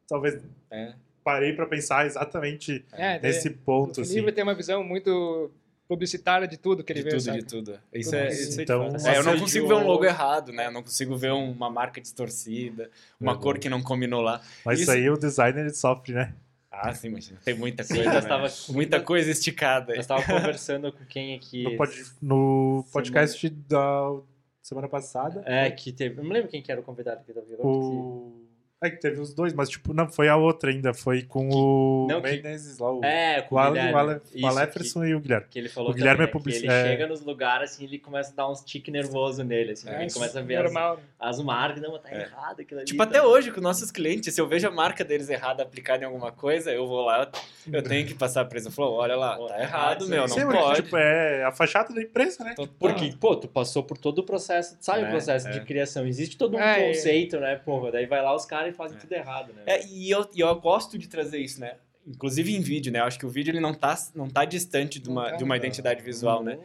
[0.08, 0.94] talvez, É.
[1.24, 4.24] parei pra pensar exatamente É, nesse O ponto, assim.
[4.32, 5.50] Tem uma visão muito
[5.88, 7.38] publicitária de tudo que ele De vê, tudo, sabe?
[7.40, 7.80] de tudo.
[7.94, 8.50] Isso Tudo é, isso.
[8.50, 8.88] isso é Então.
[9.06, 10.68] É, eu não consigo ver um logo errado, né?
[10.68, 13.44] Eu não consigo ver uma marca distorcida, uma Verdade.
[13.44, 14.42] cor que não combinou lá.
[14.66, 16.34] Mas isso Isso- aí o designer ele sofre, né?
[16.76, 17.40] Ah, sim, imagina.
[17.46, 18.30] Tem muita Sim, coisa, nós né?
[18.30, 19.94] tava- Muita coisa esticada.
[19.94, 21.64] Eu estava conversando com quem aqui.
[21.64, 24.20] No, pod- no podcast da
[24.62, 25.44] semana passada.
[25.46, 26.20] É, que teve.
[26.20, 27.62] Eu não lembro quem que era o convidado que tava vindo.
[27.64, 28.43] O...
[28.84, 32.08] É que teve os dois, mas tipo, não, foi a outra ainda, foi com o
[32.10, 33.94] Não, que- Menezes lá, o, É, com o, o Guilherme.
[33.94, 35.46] o, Ale- o Aleferson e o Guilherme.
[35.46, 36.84] Que, que ele falou O Guilherme também, é né, publici- que ele é.
[36.84, 40.12] chega nos lugares assim, ele começa a dar uns tique nervoso nele, assim, É, ele
[40.12, 40.98] começa a ver as, Normal.
[40.98, 41.04] né?
[41.20, 42.22] as marcas, não, mas tá É.
[42.24, 42.86] errado aquilo ali.
[42.88, 46.04] Tipo, tá- até hoje, com nossos clientes, se eu vejo a marca deles errada aplicada
[46.04, 47.32] em alguma coisa, eu vou lá,
[47.72, 48.68] eu tenho que passar preso.
[48.68, 50.82] Eu falo, olha lá, Pô, tá tá errado, meu, não porque, pode.
[50.82, 52.54] tipo, é a fachada da empresa, né?
[52.56, 52.74] Total.
[52.78, 55.52] Porque, pô, tu passou por todo o processo, sabe É, o processo é.
[55.52, 58.76] de criação, existe todo um É, conceito, né, pô, daí vai lá os caras e
[58.76, 59.02] fazem É.
[59.02, 59.64] tudo errado, né.
[59.66, 61.76] É, e eu, e eu gosto de trazer isso, né?
[62.06, 63.00] Inclusive em vídeo, né?
[63.00, 65.44] Eu acho que o vídeo ele não tá, não tá distante de uma, tá, de
[65.44, 65.64] uma não.
[65.64, 66.60] identidade visual, né?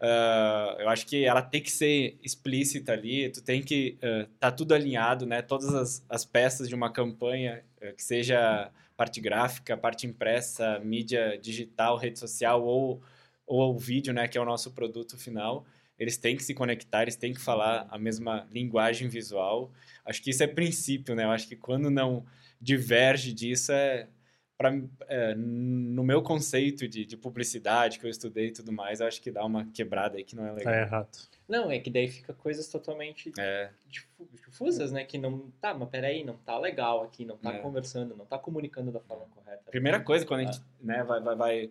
[0.00, 4.50] Ah, eu acho que ela tem que ser explícita ali, tu tem que ah, tá
[4.50, 5.42] tudo alinhado, né?
[5.42, 11.38] Todas as, as peças de uma campanha, ah, que seja parte gráfica, parte impressa, mídia
[11.40, 13.00] digital, rede social ou,
[13.46, 14.26] ou o vídeo, né?
[14.28, 15.66] Que é o nosso produto final.
[15.98, 19.70] Eles têm que se conectar, eles têm que falar a mesma linguagem visual.
[20.04, 21.24] Acho que isso é princípio, né?
[21.24, 22.24] Eu acho que quando não
[22.60, 24.08] diverge disso é
[24.56, 24.72] pra,
[25.08, 29.20] é, no meu conceito de, de publicidade que eu estudei e tudo mais, eu acho
[29.22, 30.72] que dá uma quebrada aí que não é legal.
[30.74, 31.18] Tá errado.
[31.48, 35.88] Não, é que daí fica coisas totalmente É, difu- difusas, né, que não, tá, mas
[35.88, 37.58] peraí, não tá legal aqui, não tá É.
[37.58, 39.70] conversando, não tá comunicando da forma correta.
[39.70, 41.70] primeira coisa, quando a gente né, vai, vai, vai,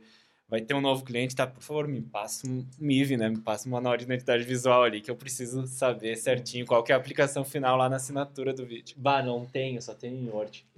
[0.49, 1.45] vai ter um novo cliente, tá?
[1.45, 3.29] Por favor, me passa um MIV, né?
[3.29, 6.91] Me passa um manual de identidade visual ali, que eu preciso saber certinho qual que
[6.91, 8.95] é a aplicação final lá na assinatura do vídeo.
[8.97, 10.65] Bah, não tenho, só tenho em Word.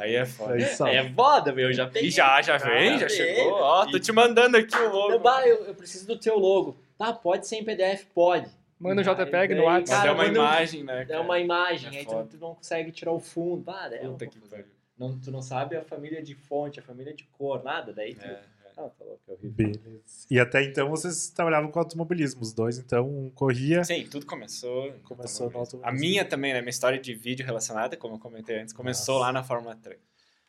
[0.00, 0.54] Aí é foda.
[0.54, 2.08] Aí é foda, meu, já peguei.
[2.08, 3.58] E já, já vem, já Ah, chegou.
[3.58, 3.62] é.
[3.62, 5.18] Ó, tô te mandando aqui o Não, logo.
[5.18, 6.76] bah, eu, eu preciso do teu logo.
[6.98, 8.04] Tá, pode ser em PDF?
[8.14, 8.48] Pode.
[8.78, 10.06] Manda o JPEG no WhatsApp.
[10.08, 11.02] Mas é uma um- imagem, né?
[11.02, 11.20] É cara?
[11.22, 13.62] uma imagem, É aí tu, tu não consegue tirar o fundo.
[13.62, 14.58] Bah, é Puta que confusão.
[14.58, 14.73] pariu.
[14.98, 17.92] Não, Tu não sabe a família de fonte, a família de cor, nada.
[17.92, 18.24] Daí tu...
[18.24, 18.42] É,
[18.76, 19.52] Ah, tá louco, é horrível.
[19.52, 20.26] Beleza.
[20.28, 23.84] E até então vocês trabalhavam com automobilismo, os dois, então um corria.
[23.84, 24.92] Sim, tudo começou.
[25.04, 25.86] Começou no automobilismo.
[25.88, 26.60] A minha também, né?
[26.60, 29.26] Minha história de vídeo relacionada, como eu comentei antes, começou Nossa.
[29.26, 29.96] lá na Fórmula 3.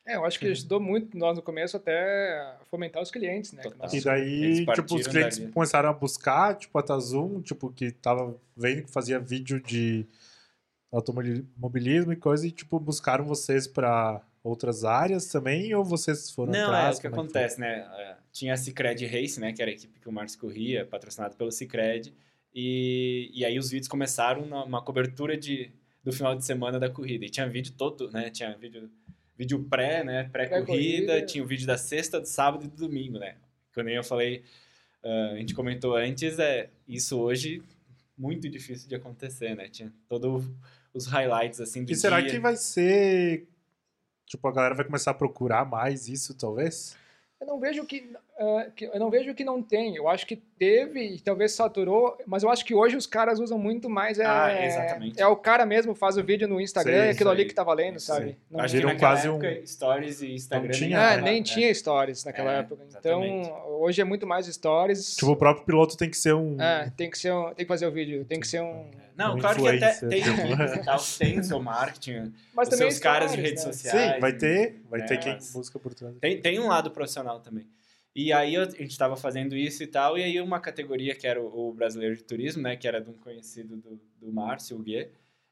[0.07, 3.61] É, eu acho que ajudou muito nós no começo até a fomentar os clientes, né?
[3.77, 5.51] Nós- E daí, tipo, os clientes dali.
[5.51, 10.05] começaram a buscar, tipo, a Tazum, tipo, que tava vendo que fazia vídeo de
[10.91, 16.65] automobilismo e coisa, e, tipo, buscaram vocês pra outras áreas também, ou vocês foram Não,
[16.65, 16.85] atrás?
[16.87, 17.19] é isso que foi?
[17.19, 17.79] acontece, né?
[17.97, 19.51] É, Tinha a Cicred Race, né?
[19.51, 22.13] Que era a equipe que o Marcos corria, patrocinado pelo Cicred.
[22.53, 25.71] E, e aí os vídeos começaram numa cobertura de,
[26.03, 27.25] do final de semana da corrida.
[27.25, 28.29] E tinha vídeo todo, né?
[28.29, 28.89] Tinha vídeo,
[29.37, 30.29] vídeo pré, né?
[30.31, 31.21] Pré-corrida, Pré-corrida.
[31.25, 33.35] tinha o vídeo da sexta, do sábado e do domingo, né?
[33.73, 34.43] Quando eu falei,
[35.03, 37.61] ah, a gente comentou antes, é isso hoje
[38.17, 39.67] muito difícil de acontecer, né?
[39.67, 40.45] Tinha todos
[40.93, 42.29] os highlights, assim, do E será dia.
[42.29, 43.47] que vai ser.
[44.25, 46.97] Tipo, a galera vai começar a procurar mais isso, talvez?
[47.39, 49.95] Eu não vejo que, ah, que- eu não vejo que não tem.
[49.95, 53.57] Eu acho que teve e talvez saturou, mas eu acho que hoje os caras usam
[53.57, 55.19] muito mais é, Ah, exatamente.
[55.21, 57.47] é o cara mesmo faz o vídeo no Instagram, Sim, é aquilo ali aí.
[57.47, 58.37] que tá valendo, Isso sabe?
[58.49, 61.37] Não- Acho naquela quase um- época, stories e Instagram Não nem tinha, Ah, era, nem
[61.37, 61.43] né?
[61.43, 62.83] tinha stories naquela É, época.
[62.87, 63.47] exatamente.
[63.47, 65.15] Então, hoje é muito mais stories.
[65.15, 66.59] Tipo, o próprio piloto tem que ser um.
[66.61, 68.89] É, tem que ser um, tem que fazer o vídeo, tem que ser um.
[69.15, 70.21] Não, Um claro que até tem
[70.83, 73.71] tal, tem o seu marketing, Mas os também seus caras de redes né?
[73.71, 74.13] sociais.
[74.15, 74.75] Sim, vai ter.
[74.89, 76.13] Vai É, ter quem busca por trás.
[76.19, 77.65] Tem, tem um lado profissional também.
[78.15, 81.41] E aí a gente estava fazendo isso e tal, e aí uma categoria que era
[81.41, 85.09] o, brasileiro de turismo, né, que era de um conhecido do, do Márcio, o Guê,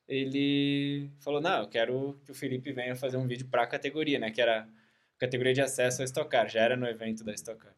[0.07, 4.17] ele falou, não, eu quero que o Felipe venha fazer um vídeo para a categoria,
[4.17, 4.67] né, que era a
[5.19, 7.75] categoria de acesso a Stock Car, já era no evento da Stock Car.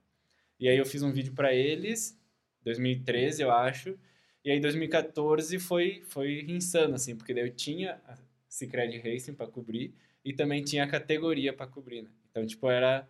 [0.59, 2.15] E aí eu fiz um vídeo para eles,
[2.63, 3.97] 2013 eu acho,
[4.43, 8.15] e aí 2014 foi, foi insano, assim, porque daí eu tinha a
[8.47, 12.09] Cicred Racing para cobrir e também tinha a categoria para cobrir, né?
[12.29, 13.07] Então, tipo, era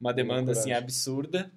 [0.00, 1.50] uma demanda assim absurda,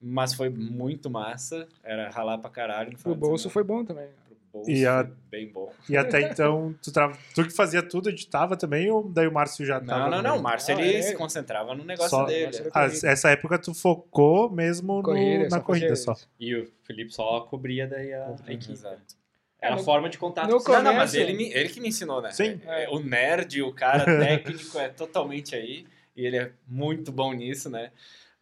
[0.00, 2.90] mas foi muito massa, era ralar pra caralho.
[2.90, 3.52] no O final de bolso semana.
[3.54, 4.08] foi bom também.
[4.28, 5.72] Pro bolso E a- foi bem bom.
[5.88, 7.10] E até então, tu, tra...
[7.34, 10.04] tu que fazia tudo, editava também, ou daí o Márcio já tava?
[10.08, 10.42] Não, não, não, o?
[10.42, 12.56] Márcio Não, ele é se concentrava no negócio Só- dele.
[12.72, 15.50] Ah, essa época tu focou mesmo Corrida, no...
[15.50, 16.14] na corrida só.
[16.38, 18.72] E o Felipe só cobria daí a, a equipe.
[18.72, 19.16] Exato.
[19.60, 20.48] Era É, a no- forma de contato.
[20.48, 22.30] Não, não, mas ele, me- ele que me ensinou, né?
[22.30, 22.60] Sim.
[22.64, 25.84] É, O nerd, o cara técnico é totalmente aí.
[26.18, 27.92] E ele é muito bom nisso, né?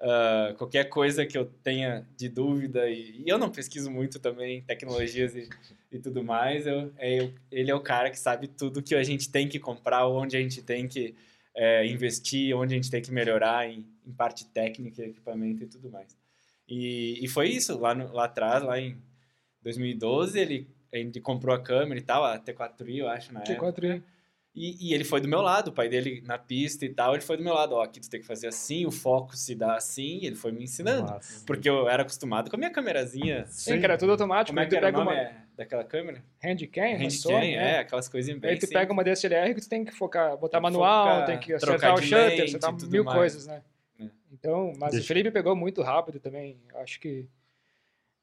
[0.00, 4.62] Ah, qualquer coisa que eu tenha de dúvida, e, e eu não pesquiso muito também
[4.62, 5.48] tecnologias e,
[5.92, 9.02] e tudo mais, eu, é, eu- ele é o cara que sabe tudo que a
[9.02, 11.14] gente tem que comprar, onde a gente tem que
[11.54, 15.90] é, investir, onde a gente tem que melhorar em, em parte técnica, equipamento e tudo
[15.90, 16.14] mais.
[16.68, 18.96] E, e foi isso, lá, no- lá atrás, lá em
[19.62, 23.72] 2012, ele, ele comprou a câmera e tal, a T4i, eu acho, na época.
[24.56, 24.76] T4i.
[24.80, 27.22] E, e ele foi do meu lado, o pai dele na pista e tal, ele
[27.22, 29.76] foi do meu lado, ó, aqui tu tem que fazer assim, o foco se dá
[29.76, 31.10] assim, e ele foi me ensinando.
[31.12, 31.44] Massa.
[31.46, 33.44] Porque eu era acostumado com a minha câmerazinha.
[33.48, 34.50] Sim, que era tudo automático.
[34.54, 36.22] Como é que tu era o pega nome uma é, daquela câmera?
[36.42, 37.78] handcam, Handcam, é, né?
[37.80, 38.80] aquelas coisinhas bem Aí tu simples.
[38.80, 41.74] pega uma DSLR que tu tem que focar, botar Tem manual, focar, tem que trocar
[41.76, 43.18] acertar o shutter, lente acertar e tudo mil mais.
[43.18, 43.62] coisas, né?
[44.00, 44.04] É.
[44.32, 47.26] Então, mas Deixa- o Felipe pegou muito rápido também, acho que...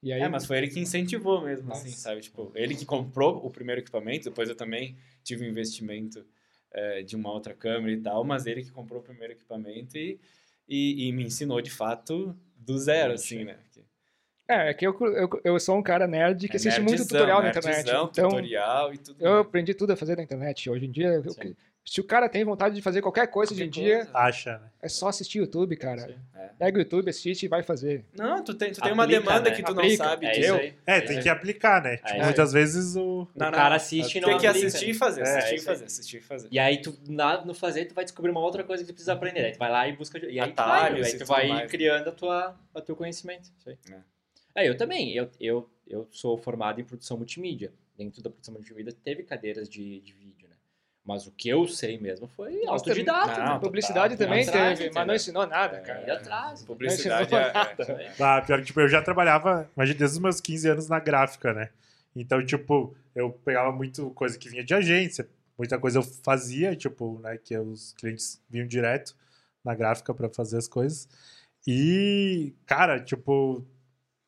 [0.04, 1.98] E aí, É, mas foi ele que incentivou mesmo, assim, Nossa.
[1.98, 2.20] sabe?
[2.22, 6.26] Tipo, ele que comprou o primeiro equipamento, depois eu também tive um investimento
[6.72, 10.20] é, de uma outra câmera e tal, mas ele que comprou o primeiro equipamento e,
[10.68, 13.54] e, e me ensinou, de fato, do zero, assim, né?
[13.54, 13.80] Porque
[14.46, 17.08] É, é que eu, eu, eu sou um cara nerd que é assiste muito nerdzão,
[17.18, 17.76] tutorial na internet.
[17.76, 20.70] nerdzão, Então, tutorial e tudo eu aprendi tudo a fazer na internet.
[20.70, 21.56] Hoje em dia, eu-.
[21.86, 24.10] Se o cara tem vontade de fazer qualquer coisa hoje em Qualquer dia.
[24.14, 24.70] Acha, né?
[24.82, 26.08] é só assistir YouTube, cara.
[26.08, 26.16] Sim.
[26.34, 26.48] É.
[26.58, 28.06] Pega o YouTube, assiste e vai fazer.
[28.18, 29.56] Não, tu tem, tu tem uma Aplica, demanda né?
[29.56, 30.04] que tu não Aplica.
[30.04, 30.76] sabe É aí.
[30.86, 31.96] É, É tem que aplicar, né?
[31.96, 32.24] É Tipo, aí.
[32.24, 33.28] muitas vezes o...
[33.36, 34.92] Não, o não, cara assiste e não Tem que aplica, assistir né?
[34.92, 36.48] e fazer, É, assistir é e fazer, assistir e fazer.
[36.52, 39.14] E aí tu, na, no fazer, tu vai descobrir uma outra coisa que tu precisa
[39.14, 39.46] aprender.
[39.46, 40.18] Aí tu vai lá e busca...
[40.20, 41.72] E aí tu vai, aí tu vai mais.
[41.72, 43.52] criando a tua, o teu conhecimento.
[43.58, 43.78] Isso aí.
[44.56, 44.70] É.
[44.70, 45.14] eu também.
[45.14, 47.74] Eu, eu, eu sou formado em produção multimídia.
[47.98, 50.23] Dentro da produção multimídia teve cadeiras de, de vídeo, né?
[51.06, 53.44] Mas o que eu sei mesmo foi autodidata.
[53.44, 53.60] Não, né?
[53.60, 56.14] Publicidade também Atrás, teve, mas não ensinou nada, É, cara.
[56.14, 56.64] atrás.
[56.64, 58.14] Publicidade Não é, ensinou é-.
[58.20, 61.54] Ah, pior que, tipo, eu já trabalhava, imagina, desde os meus 15 anos na gráfica,
[61.54, 61.70] né?
[62.16, 67.20] Então, tipo, eu pegava muito coisa que vinha de agência, muita coisa eu fazia, tipo,
[67.20, 69.14] né, que os clientes vinham direto
[69.64, 71.10] na gráfica pra fazer as coisas.
[71.68, 73.66] E, cara, tipo,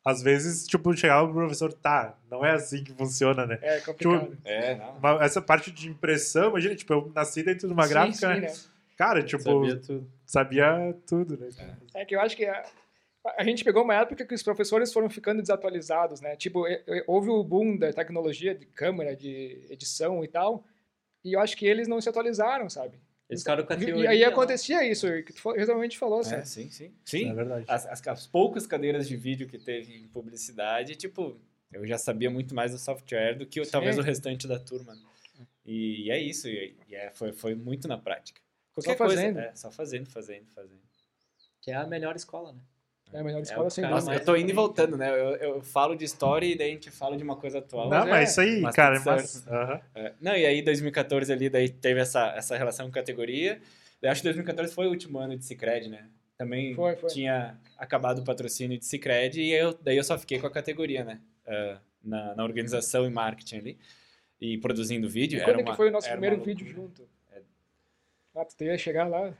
[0.06, 3.58] às vezes, tipo, chegava o professor, tá, não é assim que funciona, né?
[3.60, 4.38] É complicado.
[4.44, 4.96] É, não.
[4.98, 8.40] Uma- essa parte de impressão, imagina, tipo, eu nasci dentro de uma Sim, gráfica, sim,
[8.40, 8.54] né?
[8.96, 10.10] Cara, tipo, Sabia tudo.
[10.24, 11.48] sabia tudo, né?
[11.92, 12.64] É que eu acho que a,
[13.36, 16.36] a gente pegou uma época que os professores foram ficando desatualizados, né?
[16.36, 16.64] Tipo,
[17.08, 20.64] houve o boom da tecnologia de câmera, de edição e tal,
[21.24, 22.96] e eu acho que eles não se atualizaram, sabe?
[23.28, 24.04] Eles ficaram com a E- teoria.
[24.04, 26.36] E aí acontecia isso, que tu realmente falou, assim.
[26.36, 26.86] É, sim, sim.
[26.86, 27.64] É Sim, verdade.
[27.68, 31.40] as, as, as poucas cadeiras de vídeo que teve em publicidade, tipo,
[31.72, 33.70] eu já sabia muito mais do software do que Sim.
[33.70, 34.94] talvez o restante da turma.
[34.94, 35.00] né?
[35.64, 38.40] E, é isso, e, e é, foi, foi muito na prática.
[38.72, 39.34] Qualquer fazendo.
[39.34, 40.80] coisa, é, só fazendo, fazendo, fazendo.
[41.60, 42.60] Que é a melhor escola, né?
[43.12, 44.14] É a melhor É escola o sem cara dúvida.
[44.16, 45.10] Eu tô indo e voltando, né?
[45.10, 47.88] Eu, eu falo de história e daí a gente fala de uma coisa atual.
[47.88, 49.50] Não, mas mas é, isso aí, mas cara, é tudo massa.
[49.50, 49.80] Aham.
[49.94, 53.60] É, não, e aí 2014 ali, daí teve essa, essa relação com categoria.
[54.02, 56.08] Eu acho que 2014 foi o último ano de Cicred, né?
[56.36, 57.08] Também Foi, foi.
[57.08, 61.02] tinha acabado o patrocínio de Cicred e eu, daí eu só fiquei com a categoria,
[61.04, 61.20] né?
[61.46, 63.78] Ah, na, na organização e marketing ali.
[64.38, 65.38] E produzindo vídeo.
[65.38, 67.08] E era quando uma- que foi o nosso primeiro vídeo junto?
[68.34, 69.32] Ah, tu ia chegar lá.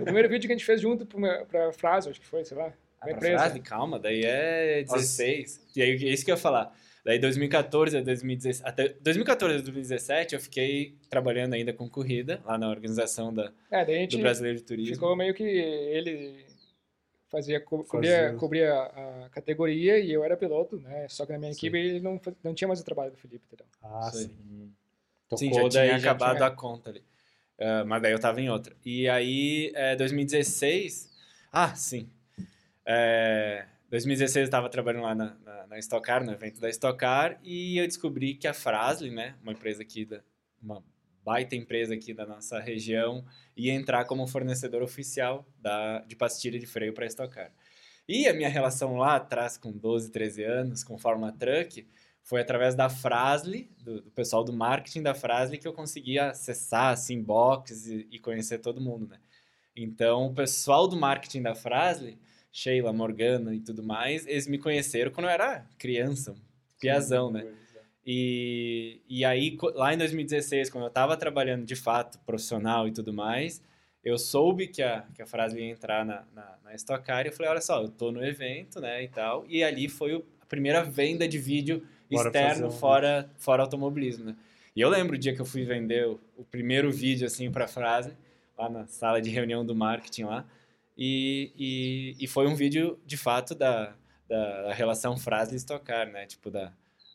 [0.00, 1.06] O primeiro vídeo que a gente fez junto
[1.48, 2.72] pra frase, acho que foi, sei lá.
[3.00, 5.60] Ah, frase, calma, daí é 16.
[5.76, 6.74] E aí é isso que eu ia falar.
[7.04, 12.58] Daí 2014 a 2017, até 2014 a 2017 eu fiquei trabalhando ainda com corrida lá
[12.58, 14.94] na organização da, É, daí a do Brasileiro de Turismo.
[14.94, 16.44] ficou meio que ele
[17.30, 18.32] fazia, co- Fazia.
[18.32, 18.74] cobria, cobria
[19.24, 21.06] a categoria e eu era piloto, né?
[21.08, 21.58] Só que na minha Sim.
[21.58, 23.66] equipe ele não, não tinha mais o trabalho do Felipe, entendeu?
[23.82, 24.28] Ah, sim.
[25.36, 27.02] Sim, Tocou, já daí tinha acabado tinha- a conta ali.
[27.58, 28.76] Ah, mas daí eu tava em outra.
[28.84, 31.14] E aí, é, 2016...
[31.52, 32.10] Ah, sim.
[32.84, 36.98] É, 2016 eu tava trabalhando lá na, na, na Stock Car, no evento da Stock
[36.98, 40.20] Car, e eu descobri que a Frasle, né, uma empresa aqui, da,
[40.62, 40.84] uma
[41.24, 43.24] baita empresa aqui da nossa região,
[43.56, 47.52] ia entrar como fornecedor oficial da, de pastilha de freio para a Stock Car.
[48.08, 51.84] E a minha relação lá atrás, com 12, 13 anos, com Fórmula Truck,
[52.26, 56.92] foi através da Frasle, do, do pessoal do marketing da Frasle, que eu conseguia acessar,
[56.92, 59.18] assim, box e, e conhecer todo mundo, né?
[59.76, 62.18] Então, o pessoal do marketing da Frasle,
[62.50, 66.36] Sheila, Morgana e tudo mais, eles me conheceram quando eu era criança, um
[66.80, 67.46] piazão, né?
[68.04, 73.12] E, e aí, lá em 2016, quando eu estava trabalhando de fato, profissional e tudo
[73.12, 73.62] mais,
[74.02, 77.28] eu soube que a, que a frase ia entrar na, na, na Stock Car e
[77.28, 79.44] eu falei, olha só, eu tô no evento, né, e tal.
[79.48, 84.26] E ali foi o, a primeira venda de vídeo Bora externo um fora, fora automobilismo,
[84.26, 84.36] né.
[84.74, 87.66] E eu lembro o dia que eu fui vender o, o primeiro vídeo, assim, pra
[87.66, 88.12] frase,
[88.58, 90.44] lá na sala de reunião do marketing lá.
[90.96, 93.94] E, e, e foi um vídeo, de fato, da,
[94.28, 96.72] da, relação frase e Stock Car, né, tipo, da,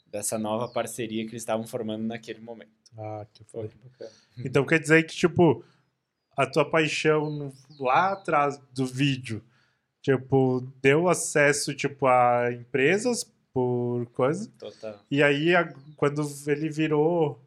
[0.07, 2.71] dessa nova parceria que eles estavam formando naquele momento.
[2.97, 3.69] Ah, que foi.
[4.43, 5.63] Então quer dizer que, tipo,
[6.35, 9.43] a tua paixão lá atrás do vídeo,
[10.01, 14.49] tipo, deu acesso, tipo, a empresas por coisa.
[14.57, 14.99] Total.
[15.09, 17.39] E aí, a- quando ele virou,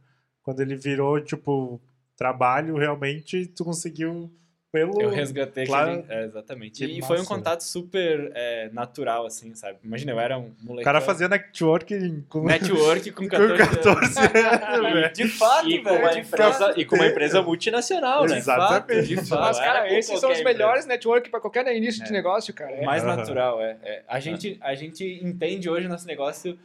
[0.42, 1.80] quando ele virou, tipo,
[2.16, 4.30] trabalho, realmente, tu conseguiu
[4.74, 5.00] pelo...
[5.00, 5.92] Eu resgatei Claro.
[6.00, 6.12] aquele...
[6.12, 6.84] É, exatamente.
[6.84, 9.78] Que E foi um massa, contato super é, natural, assim, sabe?
[9.84, 10.82] Imagina, eu era um moleque.
[10.82, 15.12] O cara fazia networking com, network com com 14, 14 anos.
[15.14, 16.10] De fato, E velho.
[16.10, 16.80] de empresa, fato.
[16.80, 18.36] e com uma empresa multinacional, né?
[18.36, 19.06] Exatamente.
[19.06, 19.40] De fato.
[19.40, 22.12] Mas, cara, esses são os melhores network para qualquer início de É.
[22.12, 22.72] negócio, cara.
[22.72, 22.84] É.
[22.84, 23.76] Mais natural, é.
[23.84, 24.02] é.
[24.08, 26.58] A, gente, a gente entende hoje nosso negócio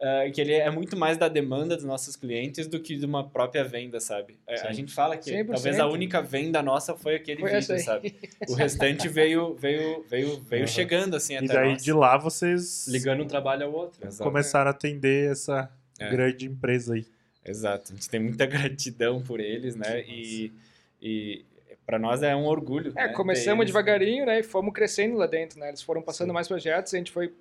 [0.00, 3.28] ah, que ele é muito mais da demanda dos nossos clientes do que de uma
[3.28, 4.38] própria venda, sabe?
[4.46, 5.46] É, A gente fala que 100%.
[5.54, 8.14] talvez a única venda nossa foi aquele Foi vídeo, sabe?
[8.48, 10.66] O restante veio, veio, veio, veio Aham.
[10.66, 11.82] chegando assim E até daí nós.
[11.82, 14.06] de lá vocês Ligando um trabalho ao outro.
[14.06, 14.22] Exato.
[14.28, 16.10] começaram a atender essa É.
[16.10, 17.06] grande empresa aí.
[17.44, 17.92] Exato.
[17.92, 20.02] A gente tem muita gratidão por eles, né?
[20.02, 20.52] E,
[21.00, 21.44] e
[21.86, 22.92] para nós é um orgulho.
[22.96, 24.40] É, né, começamos devagarinho, né?
[24.40, 25.68] E fomos crescendo lá dentro, né?
[25.68, 26.34] Eles foram passando Sim.
[26.34, 27.32] mais projetos, a gente foi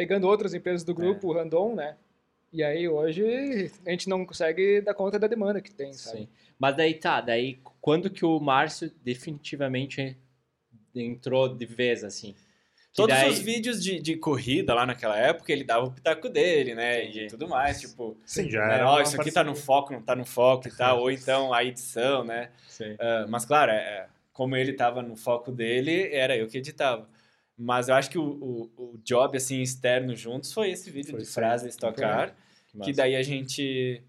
[0.00, 1.94] pegando outras empresas do grupo, o Randon, né?
[2.50, 6.20] E aí hoje a gente não consegue dar conta da demanda que tem, sabe?
[6.20, 6.28] Sim.
[6.58, 10.16] Mas daí tá, daí quando que o Márcio definitivamente
[10.94, 12.32] entrou de vez, assim?
[12.32, 16.30] Que Todos daí- os vídeos de, de corrida lá naquela época, ele dava o pitaco
[16.30, 17.04] dele, né?
[17.04, 17.24] Entendi.
[17.24, 18.16] E tudo mais, tipo...
[18.24, 21.00] Sim, já né, uma isso aqui tá no foco, não tá no foco e tal.
[21.00, 22.48] Ou então a edição, né?
[22.66, 22.96] Sim.
[22.98, 27.06] Ah, mas claro, é, é, como ele tava no foco dele, era eu que editava.
[27.62, 31.18] Mas eu acho que o, o, o job, assim, externo juntos foi esse vídeo Foi
[31.20, 32.34] de isso frase estocar.
[32.72, 34.02] Que Que daí a gente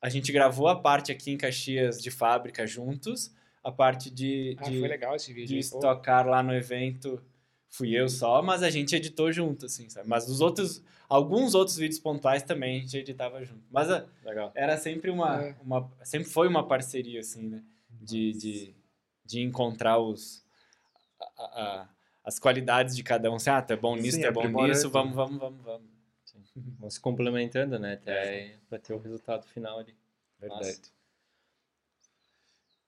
[0.00, 3.32] a gente gravou a parte aqui em Caxias de fábrica juntos,
[3.64, 5.48] a parte de, Ah, de, foi legal esse vídeo.
[5.48, 7.22] de estocar lá no evento
[7.68, 10.06] fui eu só, mas a gente editou junto, assim, sabe?
[10.08, 13.62] Mas os outros, alguns outros vídeos pontuais também a gente editava junto.
[13.70, 14.52] Mas a- Legal.
[14.54, 15.56] era sempre uma, É.
[15.62, 17.62] uma sempre foi uma parceria, assim, né?
[17.90, 18.74] De, de,
[19.24, 20.44] de encontrar os
[21.38, 21.88] a- a-
[22.24, 23.36] as qualidades de cada um.
[23.36, 25.92] Assim, ah, tu é bom nisso, Sim, tu é bom nisso, vamos, vamos, vamos, vamos.
[26.78, 27.94] Vão se complementando, né?
[27.94, 29.94] Até pra ter o resultado final ali.
[30.38, 30.66] Verdade.
[30.66, 30.80] Nossa.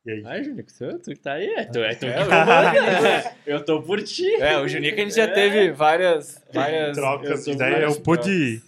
[0.06, 0.22] E aí?
[0.26, 1.46] Ai, Júnior, tu, tu tá aí.
[1.46, 3.36] É, tu, é, tu É, que eu- comanda, né?
[3.46, 4.34] Eu tô por ti.
[4.34, 7.46] É, o Juninho que a gente já teve várias, várias trocas.
[7.46, 8.62] eu daí várias eu pude,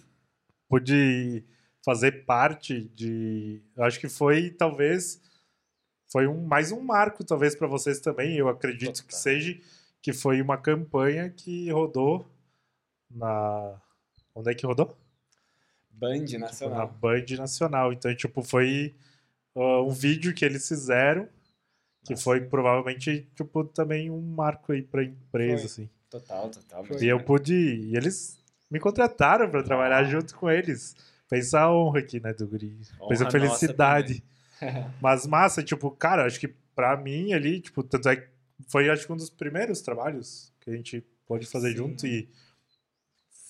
[0.67, 1.43] pude
[1.85, 3.61] fazer parte de.
[3.75, 5.21] Eu acho que foi, talvez.
[6.11, 8.35] Foi um, mais um marco, talvez, para vocês também.
[8.35, 9.19] Eu acredito que Total.
[9.19, 9.59] seja.
[10.01, 12.29] Que foi uma campanha que rodou
[13.09, 13.79] na.
[14.35, 14.95] Onde é que rodou?
[15.89, 16.87] Band Tipo, na Nacional.
[17.01, 17.93] Band Nacional.
[17.93, 18.95] Então, tipo, foi
[19.55, 21.27] ah, um vídeo que eles fizeram.
[22.05, 22.23] Que Nossa.
[22.23, 25.65] foi provavelmente, tipo, também um marco aí pra empresa, Foi.
[25.65, 25.89] assim.
[26.09, 26.85] Total, total.
[26.85, 27.03] Foi.
[27.03, 27.53] E eu pude.
[27.53, 28.39] E eles
[28.71, 30.95] me contrataram pra trabalhar junto com eles.
[31.29, 32.79] Pensa a honra aqui, né, do Guri?
[33.09, 34.23] Pensa a felicidade.
[35.01, 38.27] Mas massa, tipo, cara, acho que pra mim ali, tipo, tanto é que
[38.67, 41.77] foi acho que um dos primeiros trabalhos que a gente pôde fazer Sim.
[41.77, 42.29] junto e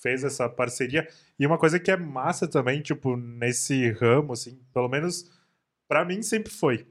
[0.02, 1.08] fez essa parceria.
[1.40, 5.30] E uma coisa que é massa também, tipo, nesse ramo, assim, pelo menos
[5.88, 6.86] pra mim sempre foi.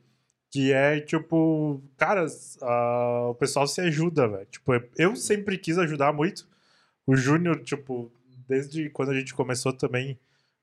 [0.50, 2.26] Que é, tipo, cara,
[2.62, 4.46] ah, o pessoal se ajuda, velho.
[4.46, 6.48] Tipo, eu sempre quis ajudar muito.
[7.06, 8.12] O Júnior, tipo,
[8.48, 10.18] desde quando a gente começou também,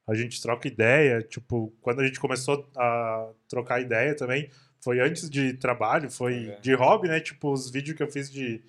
[0.07, 1.21] a gente troca ideia.
[1.21, 4.49] Tipo, quando a gente começou a trocar ideia também,
[4.83, 6.59] foi antes de trabalho, foi É.
[6.59, 7.19] de hobby, né?
[7.19, 8.61] Tipo, os vídeos que eu fiz de,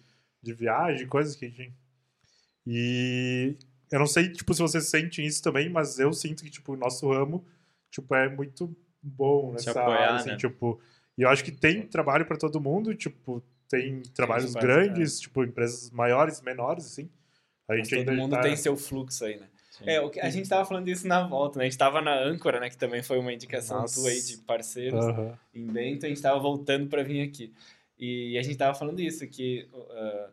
[0.42, 1.74] de viagem, coisas que a gente.
[2.66, 3.56] E
[3.90, 6.76] eu não sei, tipo, se vocês sentem isso também, mas eu sinto que, tipo, o
[6.76, 7.44] nosso ramo,
[7.90, 10.36] tipo, é muito bom nessa apoiar, área, assim, né?
[10.36, 10.80] tipo...
[11.16, 15.44] E eu acho que tem trabalho para todo mundo, tipo, tem trabalhos espaço, grandes, tipo,
[15.44, 17.08] empresas maiores, menores, assim.
[17.68, 18.40] A Mas gente todo ainda mundo tá...
[18.40, 19.48] tem seu fluxo aí, né?
[19.78, 19.84] Sim.
[19.88, 21.64] É, a gente tava falando disso na volta, né?
[21.64, 22.70] A gente tava na âncora, né?
[22.70, 24.00] Que também foi uma indicação Nossa.
[24.00, 25.36] tua aí de parceiros Aham.
[25.52, 26.06] em Bento.
[26.06, 27.52] A gente tava voltando para vir aqui.
[27.98, 30.32] E a gente tava falando isso, que uh,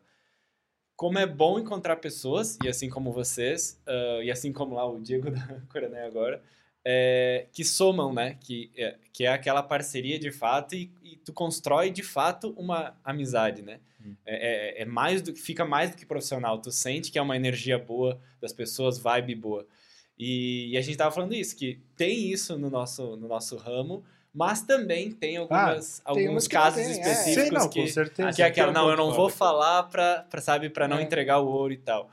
[0.95, 4.99] como é bom encontrar pessoas, e assim como vocês, uh, e assim como lá o
[4.99, 6.43] Diego da âncora, né, agora,
[6.85, 8.37] é, que somam, né?
[8.39, 12.95] Que é, que é aquela parceria de fato e, e tu constrói de fato uma
[13.03, 13.79] amizade, né?
[14.03, 14.15] Hum.
[14.25, 16.59] É, é, é mais do que fica mais do que profissional.
[16.59, 19.67] Tu sente que é uma energia boa das pessoas, vibe boa.
[20.17, 24.03] E, e a gente tava falando isso, que tem isso no nosso, no nosso ramo,
[24.33, 26.91] Mas também tem algumas, Ah, Tem alguns não casos tem, é.
[26.91, 28.33] específicos Sim, não, que, com certeza.
[28.33, 31.01] que é aquela, não, eu não vou falar pra, sabe, pra não É.
[31.01, 32.09] entregar o ouro e tal.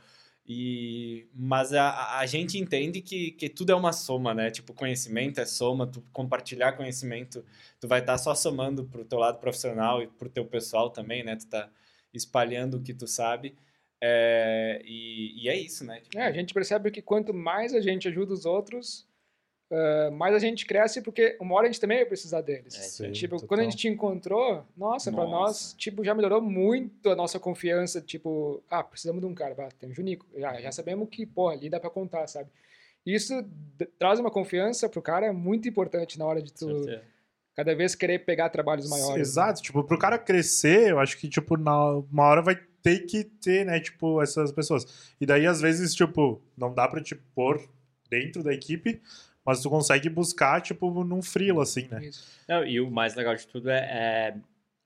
[0.50, 4.50] E, mas a, a gente entende que, que tudo é uma soma, né?
[4.50, 7.44] Tipo, conhecimento é soma, tu compartilhar conhecimento,
[7.78, 11.36] tu vai estar só somando pro teu lado profissional e pro teu pessoal também, né?
[11.36, 11.70] Tu tá
[12.14, 13.54] espalhando o que tu sabe.
[14.00, 16.00] É, e, e é isso, né?
[16.00, 19.07] Tipo, É, a gente percebe que quanto mais a gente ajuda os outros,
[19.70, 22.74] ah, mais a gente cresce, porque uma hora a gente também vai precisar deles.
[22.74, 23.48] É, Sim, tipo, total.
[23.48, 25.36] quando a gente te encontrou, nossa, pra Nossa.
[25.36, 29.68] nós, tipo, já melhorou muito a nossa confiança, tipo, ah, precisamos de um cara, bah,
[29.78, 32.48] tem o Junico, já, já sabemos que, pô, ali dá pra contar, sabe?
[33.06, 33.32] Isso
[33.98, 37.02] traz uma confiança pro cara muito importante na hora de tu, Certeza.
[37.54, 39.14] cada vez querer pegar trabalhos maiores.
[39.14, 39.20] né?
[39.20, 43.24] Exato, tipo, pro cara crescer, eu acho que, tipo, na, uma hora vai ter que
[43.24, 45.14] ter, né, tipo, essas pessoas.
[45.20, 47.60] E daí, às vezes, tipo, não dá pra te pôr
[48.10, 49.00] dentro da equipe,
[49.48, 52.04] mas tu consegue buscar, tipo, num frilo, assim, né?
[52.04, 54.34] Isso, Não, e o mais legal de tudo é, é,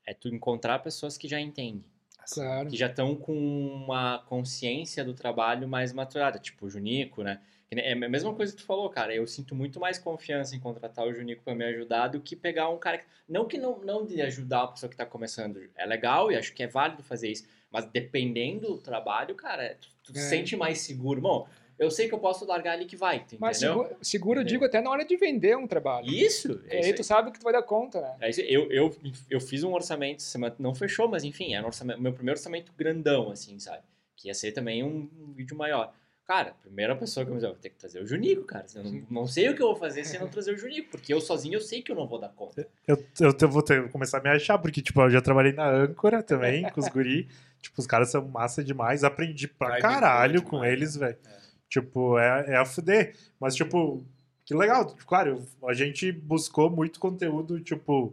[0.07, 1.85] é tu encontrar pessoas que já entendem.
[2.33, 2.69] claro.
[2.69, 7.41] que já estão com uma consciência do trabalho mais maturada, tipo o Junico, né?
[7.75, 9.15] É a mesma coisa que tu falou, cara.
[9.15, 12.69] Eu sinto muito mais confiança em contratar o Junico para me ajudar do que pegar
[12.69, 12.99] um cara.
[12.99, 15.59] que- Não que não, não de ajudar a pessoa que tá começando.
[15.75, 17.47] É legal e acho que é válido fazer isso.
[17.71, 20.21] Mas dependendo do trabalho, cara, tu, tu É.
[20.21, 21.21] sente mais seguro.
[21.23, 21.49] Bom,
[21.85, 23.83] eu sei que eu posso largar ali que vai, tu Mas entendeu?
[23.83, 26.07] seguro, seguro eu digo até na hora de vender um trabalho.
[26.07, 26.61] Isso!
[26.67, 28.15] E É isso aí tu sabe que tu vai dar conta, né?
[28.21, 28.41] é isso.
[28.43, 28.95] Eu, eu,
[29.31, 32.73] eu fiz um orçamento, semana- não fechou, mas enfim, era um orçamento, meu primeiro orçamento
[32.77, 33.83] grandão, assim, sabe?
[34.17, 35.93] Que ia ser também um, um vídeo maior.
[36.25, 38.45] Cara, a primeira pessoa que eu me disse, eu vou ter que trazer o Junico,
[38.45, 38.65] cara.
[38.77, 40.89] Eu não, não sei o que eu vou fazer se eu não trazer o Junico,
[40.93, 42.67] porque eu sozinho eu sei que eu não vou dar conta.
[42.87, 45.69] Eu, eu, te- vou ter, começar a me achar, porque, tipo, eu já trabalhei na
[45.69, 47.29] âncora também, com os guri.
[47.63, 49.05] Tipo, os caras são massa demais.
[49.05, 51.07] Aprendi pra Vai, caralho com demais, eles, né?
[51.09, 51.19] velho.
[51.73, 53.17] Tipo, é, é a fuder.
[53.41, 54.05] Mas, tipo,
[54.45, 54.95] que legal.
[55.07, 58.13] Claro, a gente buscou muito conteúdo, tipo,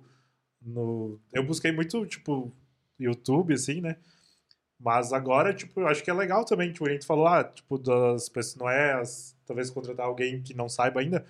[0.62, 1.20] no...
[1.34, 2.54] Eu busquei muito, tipo,
[2.98, 3.98] YouTube, assim, né?
[4.80, 6.72] Mas agora, tipo, eu acho que é legal também.
[6.72, 10.54] Tipo, a gente falou, ah, tipo, das pessoas, não é as- talvez contratar alguém que
[10.54, 11.26] não saiba ainda.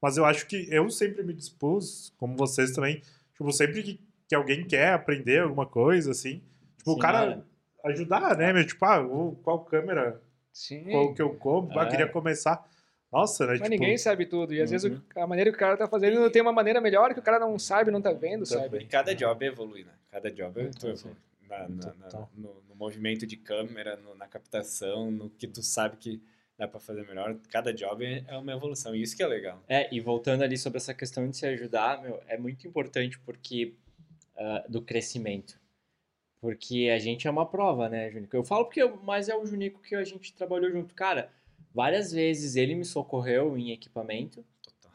[0.00, 3.02] Mas eu acho que eu sempre me dispus, como vocês também,
[3.36, 6.42] tipo, sempre que, que alguém quer aprender alguma coisa, assim,
[6.78, 7.44] tipo, o Sim, cara olha.
[7.86, 8.52] ajudar, né?
[8.52, 10.22] Meu, tipo, ah, o- qual câmera,
[10.54, 10.84] Sim.
[10.84, 11.90] qual que eu compro, ah, É.
[11.90, 12.66] queria começar.
[13.12, 13.50] Nossa, né?
[13.52, 14.54] Mas tipo, ninguém sabe tudo.
[14.54, 15.00] E às vezes Uhum.
[15.14, 17.38] o- a maneira que o cara tá fazendo tem uma maneira melhor que o cara
[17.38, 18.64] não sabe, não tá vendo, Também.
[18.64, 18.78] sabe?
[18.78, 19.92] E cada job evolui, né?
[20.10, 21.16] Cada job É, tu evolui.
[21.48, 25.96] Na- na- na- no, no movimento de câmera, no- na captação, no que tu sabe
[25.98, 26.20] que
[26.58, 27.36] dá pra fazer melhor.
[27.50, 28.94] Cada job é é uma evolução.
[28.96, 29.62] E isso que é legal.
[29.68, 33.74] É, e voltando ali sobre essa questão de se ajudar, meu, é muito importante porque
[34.36, 35.60] ah, do crescimento.
[36.44, 38.36] Porque a gente é uma prova, né, Junico?
[38.36, 40.94] Eu falo porque, eu- mas é o Junico que a gente trabalhou junto.
[40.94, 41.30] Cara,
[41.74, 44.44] várias vezes ele me socorreu em equipamento,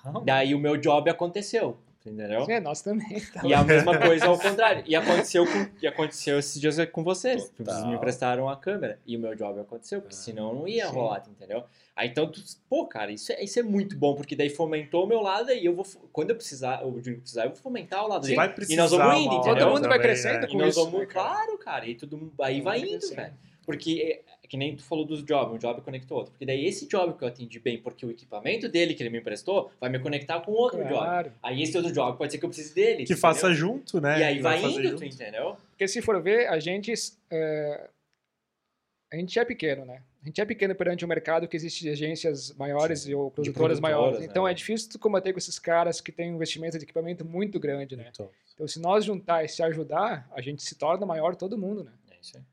[0.04, 0.22] Total.
[0.22, 1.76] daí o meu job aconteceu,
[2.06, 2.45] entendeu?
[2.50, 3.20] É, nós também.
[3.34, 3.41] tá?
[3.45, 4.84] E a mesma coisa ao contrário.
[4.86, 7.50] E aconteceu, com, e aconteceu esses dias com vocês.
[7.50, 7.74] Total.
[7.76, 9.00] Vocês me emprestaram a câmera.
[9.06, 10.93] E o meu job aconteceu, porque Ah, senão não ia sim.
[10.93, 11.64] rolar, entendeu?
[11.95, 15.08] Aí então, tu, pô, cara, isso é, isso é muito bom, porque daí fomentou o
[15.08, 15.86] meu lado e eu vou.
[16.14, 18.36] Quando eu precisar, o Júnior precisar, eu vou fomentar o lado Você dele.
[18.38, 19.56] vai e precisar nós vamos indo, entendeu?
[19.58, 20.47] Todo mundo vai também, crescendo né?
[20.47, 21.28] E com nós isso, vamos, né, cara?
[21.30, 23.34] claro, cara, e tudo, aí vai Vai indo, velho.
[23.70, 26.32] Porque, é, que nem tu falou dos jobs, um job conectou outro.
[26.32, 29.20] Porque daí esse job que eu atendi bem, porque o equipamento dele que ele me
[29.20, 30.89] emprestou, vai me conectar com outro job.
[30.89, 31.32] Claro.
[31.43, 32.97] Aí esse outro job pode ser que eu precise dele.
[32.97, 33.17] Que entendeu?
[33.17, 34.20] faça junto, né?
[34.20, 35.55] E aí vai fazer indo, tu entendeu?
[35.70, 36.91] Porque se for ver, a gente.
[37.30, 37.89] é,
[39.13, 40.01] a gente é pequeno, né?
[40.24, 43.80] A gente é pequeno perante o mercado que existe agências maiores e ou produtoras produtoras,
[43.80, 44.20] maiores.
[44.20, 44.26] né?
[44.26, 47.59] Então é difícil tu combater com esses caras que têm um investimento de equipamento muito
[47.59, 48.09] grande, né?
[48.11, 51.84] Então, Então se nós juntar e se ajudar, a gente se torna maior todo mundo,
[51.84, 51.91] né?
[52.09, 52.43] É isso aí.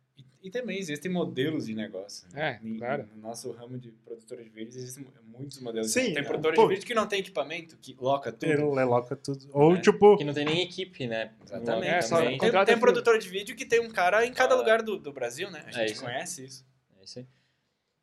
[0.46, 2.28] E, também existem modelos de negócio.
[2.32, 2.60] Né?
[2.62, 3.08] É, Em- claro.
[3.14, 5.90] No nosso ramo de produtores de vídeos existem muitos modelos.
[5.90, 6.68] Sim, tem é, produtores pô.
[6.68, 8.50] de vídeo que não tem equipamento, que loca tudo.
[8.50, 9.46] ele leloca tudo.
[9.52, 9.80] Ou, É.
[9.80, 11.34] tipo, Que não tem nem equipe, né?
[11.44, 11.88] Exatamente.
[11.88, 12.38] É, só também.
[12.38, 12.80] Tem, tem tudo.
[12.80, 14.58] produtor de vídeo que tem um cara em cada Ah.
[14.58, 15.62] lugar do, do Brasil, né?
[15.66, 16.02] A É gente isso.
[16.02, 16.66] conhece isso.
[17.00, 17.26] É isso aí.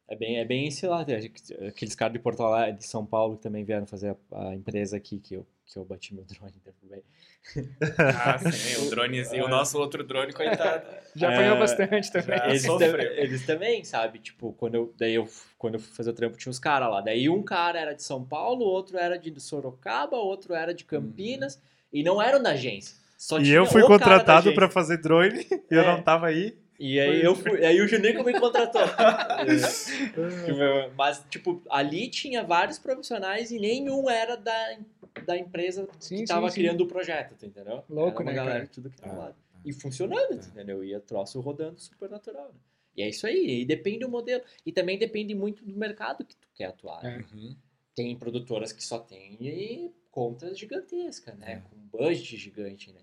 [0.10, 1.12] É bem, é bem esse lado.
[1.68, 4.98] Aqueles caras de Porto Alegre, de São Paulo, que também vieram fazer a, a empresa
[4.98, 7.04] aqui, que eu, que eu bati meu drone, derrubei.
[8.00, 10.86] Ah, sim, o drone e o nosso outro drone, coitado.
[11.16, 12.38] Já É, apanhou bastante também.
[12.40, 12.48] já.
[12.48, 13.12] Eles, sofreu.
[13.14, 14.18] eles também, sabe?
[14.20, 15.28] Tipo, quando eu, daí eu,
[15.60, 17.02] quando eu fui fazer o trampo, tinha os caras lá.
[17.02, 21.62] Daí um cara era de São Paulo, outro era de Sorocaba, outro era de Campinas,
[21.92, 22.96] e não eram da agência.
[23.16, 25.86] Só e tinha eu fui contratado pra fazer drone e eu É.
[25.86, 26.58] não tava aí.
[26.86, 28.82] E aí eu fui, aí o Junico me contratou.
[30.46, 34.78] Tipo, Mas, tipo, ali tinha vários profissionais e nenhum era da,
[35.26, 36.56] da empresa Sim, que sim, tava sim.
[36.56, 37.84] criando o projeto, entendeu?
[37.90, 38.68] Louco, era uma né, galera cara?
[38.68, 39.36] tudo que Ah, era lado.
[39.56, 39.60] ah.
[39.66, 40.84] E funcionando, tu entendeu?
[40.84, 42.60] E a troço rodando super natural, né?
[42.98, 44.44] E é isso aí, e depende do modelo.
[44.66, 47.02] E também depende muito do mercado que tu quer atuar.
[47.02, 47.24] né?
[47.32, 47.36] É.
[47.36, 47.56] Uhum.
[47.96, 51.64] tem produtoras que só têm contas gigantescas, né?
[51.70, 53.00] Com budget gigante, né?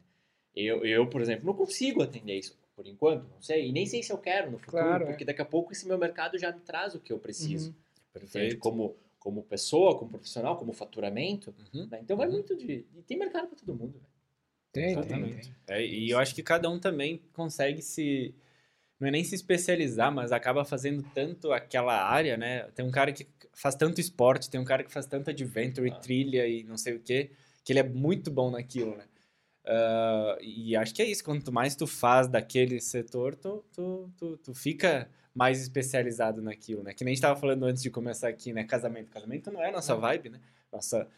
[0.55, 3.69] Eu, eu, por exemplo, não consigo atender isso por enquanto, não sei.
[3.69, 5.07] E nem sei se eu quero no futuro, Claro, é.
[5.09, 7.69] porque daqui a pouco esse meu mercado já me traz o que eu preciso.
[7.69, 7.75] Uhum.
[8.17, 8.31] Entende?
[8.33, 8.59] Perfeito.
[8.59, 11.55] Como, como pessoa, como profissional, como faturamento.
[11.75, 11.87] Uhum.
[11.91, 12.01] né?
[12.03, 12.33] Então vai Uhum.
[12.33, 12.87] muito de.
[12.97, 14.07] E tem mercado para todo mundo, velho.
[14.73, 15.41] Tem, tem, tem.
[15.69, 18.35] É, e eu acho que cada um também consegue se.
[18.99, 22.63] Não é nem se especializar, mas acaba fazendo tanto aquela área, né?
[22.75, 25.95] Tem um cara que faz tanto esporte, tem um cara que faz tanto adventure, Ah.
[25.97, 27.31] trilha e não sei o quê,
[27.65, 29.05] que ele é muito bom naquilo, né?
[29.67, 31.25] Ah, e acho que é isso.
[31.25, 36.93] Quanto mais tu faz daquele setor, tu, tu, tu, tu fica mais especializado naquilo, né?
[36.93, 38.65] Que nem a gente tava falando antes de começar aqui, né?
[38.65, 39.11] Casamento.
[39.11, 40.41] Casamento não é a nossa vibe, né?
[40.73, 41.09] Nossa,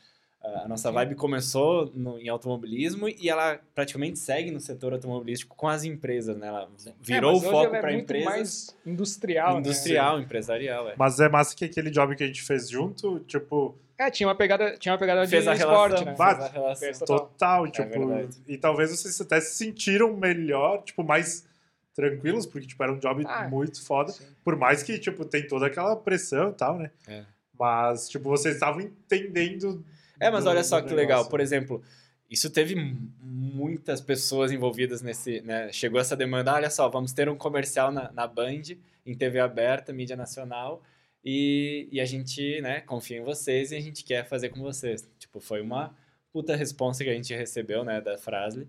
[0.43, 0.95] a nossa Sim.
[0.95, 6.37] vibe começou no- em automobilismo e ela praticamente segue no setor automobilístico com as empresas,
[6.37, 6.49] né?
[6.49, 6.69] Ela
[7.01, 9.61] virou É, o foco ela é para muito empresas mais industrial, né?
[9.61, 10.95] industrial, empresarial, é.
[10.99, 14.35] Mas é massa que aquele job que a gente fez junto, tipo, É, tinha uma
[14.35, 16.17] pegada, tinha uma pegada Fez de a esporte, relação, né?
[16.17, 16.77] Fez a relação.
[16.87, 17.19] Fez total.
[17.21, 18.37] total, tipo, verdade.
[18.49, 21.47] e talvez vocês até se sentiram melhor, tipo, mais
[21.95, 24.25] tranquilos, porque, tipo, era um job Ah, muito foda, Sim.
[24.43, 26.91] por mais que, tipo, tem toda aquela pressão e tal, né?
[27.07, 27.23] É.
[27.57, 29.85] Mas, tipo, vocês estavam entendendo...
[30.23, 31.19] É, mas do- olha só que legal.
[31.19, 31.31] negócio.
[31.31, 31.83] Por exemplo,
[32.31, 32.75] isso teve
[33.21, 35.71] muitas pessoas envolvidas nesse, né?
[35.73, 38.63] Chegou essa demanda, olha só, vamos ter um comercial na, na Band,
[39.05, 40.83] em TV aberta, mídia nacional,
[41.25, 45.09] e, e a gente, né, confia em vocês e a gente quer fazer com vocês.
[45.19, 45.95] Tipo, foi uma
[46.33, 48.67] puta responsa que a gente recebeu, né, da Frasle.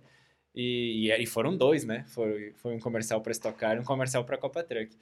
[0.55, 2.05] E, e, e foram dois, né?
[2.09, 4.95] Foi, foi um comercial para Stock Car e um comercial para Copa Truck.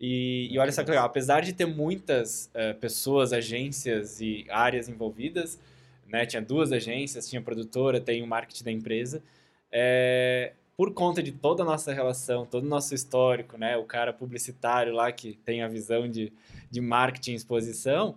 [0.00, 4.88] E, e olha só que legal, apesar de ter muitas eh, pessoas, agências e áreas
[4.88, 5.58] envolvidas,
[6.08, 6.26] né?
[6.26, 9.22] Tinha duas agências, tinha a produtora, tem o marketing da empresa.
[9.70, 13.76] É, por conta de toda a nossa relação, todo o nosso histórico, né?
[13.76, 16.32] O cara publicitário lá que tem a visão de,
[16.70, 18.16] de marketing exposição,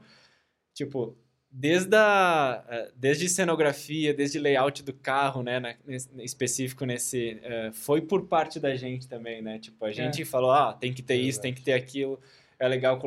[0.74, 1.16] tipo,
[1.52, 5.76] desde a eh, desde cenografia, desde layout do carro, né, na-
[6.24, 9.58] específico nesse, eh, foi por parte da gente também, né?
[9.58, 12.20] Tipo, a gente falou, ah, tem que ter isso, tem que ter aquilo,
[12.60, 13.00] é legal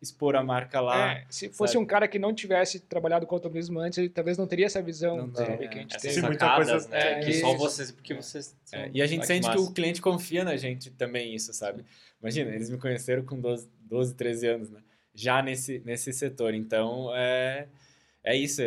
[0.00, 1.12] expor a marca lá.
[1.14, 1.84] É, se fosse sabe?
[1.84, 5.16] um cara que não tivesse trabalhado com automobilismo antes, ele talvez não teria essa visão
[5.26, 6.22] Não sabe, teria, que a gente tem.
[6.22, 7.20] muita coisa- né?
[7.20, 8.56] é, que só vocês, porque vocês.
[8.64, 9.70] são- É, e a gente sente que massa.
[9.70, 11.84] o cliente confia na gente também, isso, sabe?
[12.20, 14.80] Imagina, eles me conheceram com 12, 12 13 anos, né?
[15.14, 16.54] Já nesse, nesse setor.
[16.54, 17.66] Então, é,
[18.24, 18.62] é isso,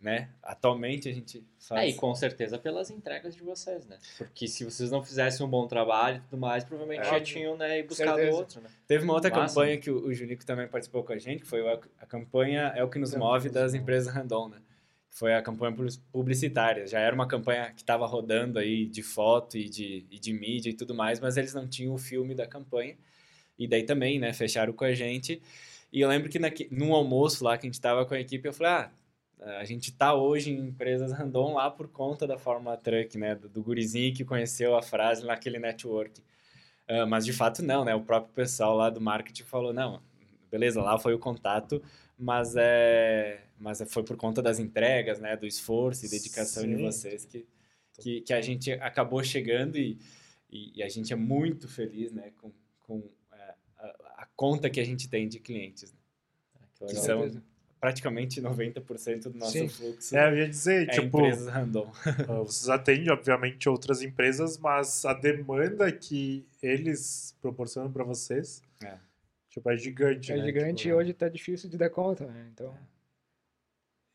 [0.00, 0.30] né?
[0.42, 1.80] Atualmente a gente faz...
[1.82, 3.98] É, e com certeza pelas entregas de vocês, né?
[4.16, 7.56] Porque se vocês não fizessem um bom trabalho e tudo mais, provavelmente É, já tinham,
[7.56, 8.36] né, e buscado Certeza.
[8.36, 8.68] outro, né?
[8.86, 9.54] Teve uma outra Massa.
[9.54, 12.72] campanha que o, o Junico também participou com a gente, que foi a, a campanha
[12.74, 14.58] É o que nos É move das empresas Randon, né?
[15.10, 16.86] Foi a campanha publi- publicitária.
[16.88, 20.70] Já era uma campanha que estava rodando aí de foto e de, e de mídia
[20.70, 22.96] e tudo mais, mas eles não tinham o filme da campanha.
[23.56, 25.40] E daí também, né, fecharam com a gente.
[25.94, 28.48] E eu lembro que naque, num almoço lá que a gente tava com a equipe,
[28.48, 28.90] eu falei, ah,
[29.60, 33.48] a gente tá hoje em empresas random lá por conta da Fórmula Truck, né, do,
[33.48, 36.20] do gurizinho que conheceu a frase naquele network.
[36.88, 40.02] Ah, mas de fato não, né, o próprio pessoal lá do marketing falou, não,
[40.50, 41.80] beleza, lá foi o contato,
[42.18, 46.82] mas é, mas foi por conta das entregas, né, do esforço e dedicação de Sim.
[46.82, 47.46] vocês que,
[48.00, 49.96] que, que a gente acabou chegando e,
[50.50, 53.23] e, a gente é muito feliz, né, com, com é,
[54.36, 55.98] conta que a gente tem de clientes, né,
[56.60, 57.42] Ah, que que são
[57.80, 59.68] praticamente 90% do nosso Sim.
[59.68, 61.92] fluxo É, eu ia dizer, é tipo, empresas random.
[62.28, 68.96] ah, vocês atendem, obviamente, outras empresas, mas a demanda que eles proporcionam pra vocês, É.
[69.50, 70.44] tipo, é gigante, É né?
[70.46, 72.48] gigante Tipo, e hoje tá difícil de dar conta, né?
[72.52, 72.74] Então,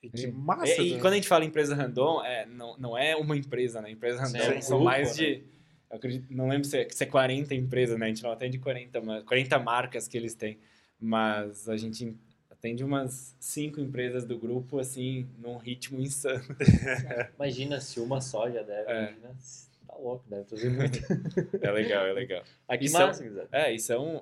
[0.01, 0.99] E que massa, E, e né?
[1.01, 3.91] quando a gente fala empresa random, é, não, não é uma empresa, né?
[3.91, 5.13] Empresa random Sim, é são grupo, mais né?
[5.25, 5.43] de.
[5.91, 8.05] Acredito, não lembro se é, se é 40 empresas, né?
[8.05, 10.59] A gente não atende 40, mas 40 marcas que eles têm.
[10.99, 12.15] Mas a gente
[12.51, 16.43] atende umas 5 empresas do grupo, assim, num ritmo insano.
[17.37, 18.91] Imagina se uma só já deve.
[18.91, 19.01] É.
[19.03, 20.99] Imagina, se- tá louco, deve trazer muito.
[21.65, 22.43] É legal, é legal.
[22.67, 23.49] Ah, que Isso é- massa, Guizado.
[23.51, 24.21] É, isso é um.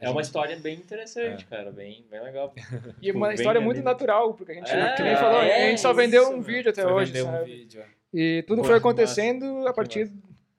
[0.00, 1.70] É uma história bem interessante, cara.
[1.72, 2.54] Bem, bem legal.
[3.02, 3.84] e uma Bem história muito ali.
[3.84, 6.32] natural, porque a gente, É, que nem falou, é, a gente só isso, vendeu um
[6.34, 6.42] meu.
[6.42, 7.44] vídeo até hoje, vender um sabe?
[7.52, 7.80] vídeo.
[7.82, 7.86] é.
[8.14, 8.88] E tudo Pô, foi que massa.
[8.88, 10.10] acontecendo a partir,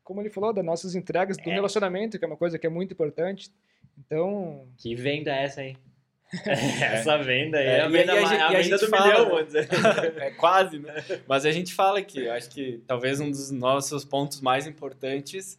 [0.10, 1.53] como ele falou, das nossas entregas, do É.
[1.53, 3.51] relacionamento, que é uma coisa que é muito importante.
[3.97, 5.78] Então, Que venda é essa aí?
[6.45, 9.05] essa venda aí É, é, a venda, a ma- gente- a a gente do fala,
[9.07, 9.68] milhão, vamos dizer.
[10.22, 10.93] É quase, né?
[11.28, 15.57] Mas a gente fala que eu acho que talvez um dos nossos pontos mais importantes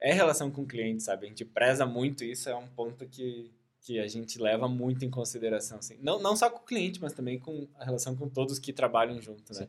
[0.00, 1.26] é a relação com o cliente, sabe?
[1.26, 3.50] A gente preza muito isso, é um ponto que,
[3.82, 5.78] que a gente leva muito em consideração.
[5.78, 5.96] Assim.
[6.02, 9.20] Não, não só com o cliente, mas também com a relação com todos que trabalham
[9.20, 9.66] junto, né?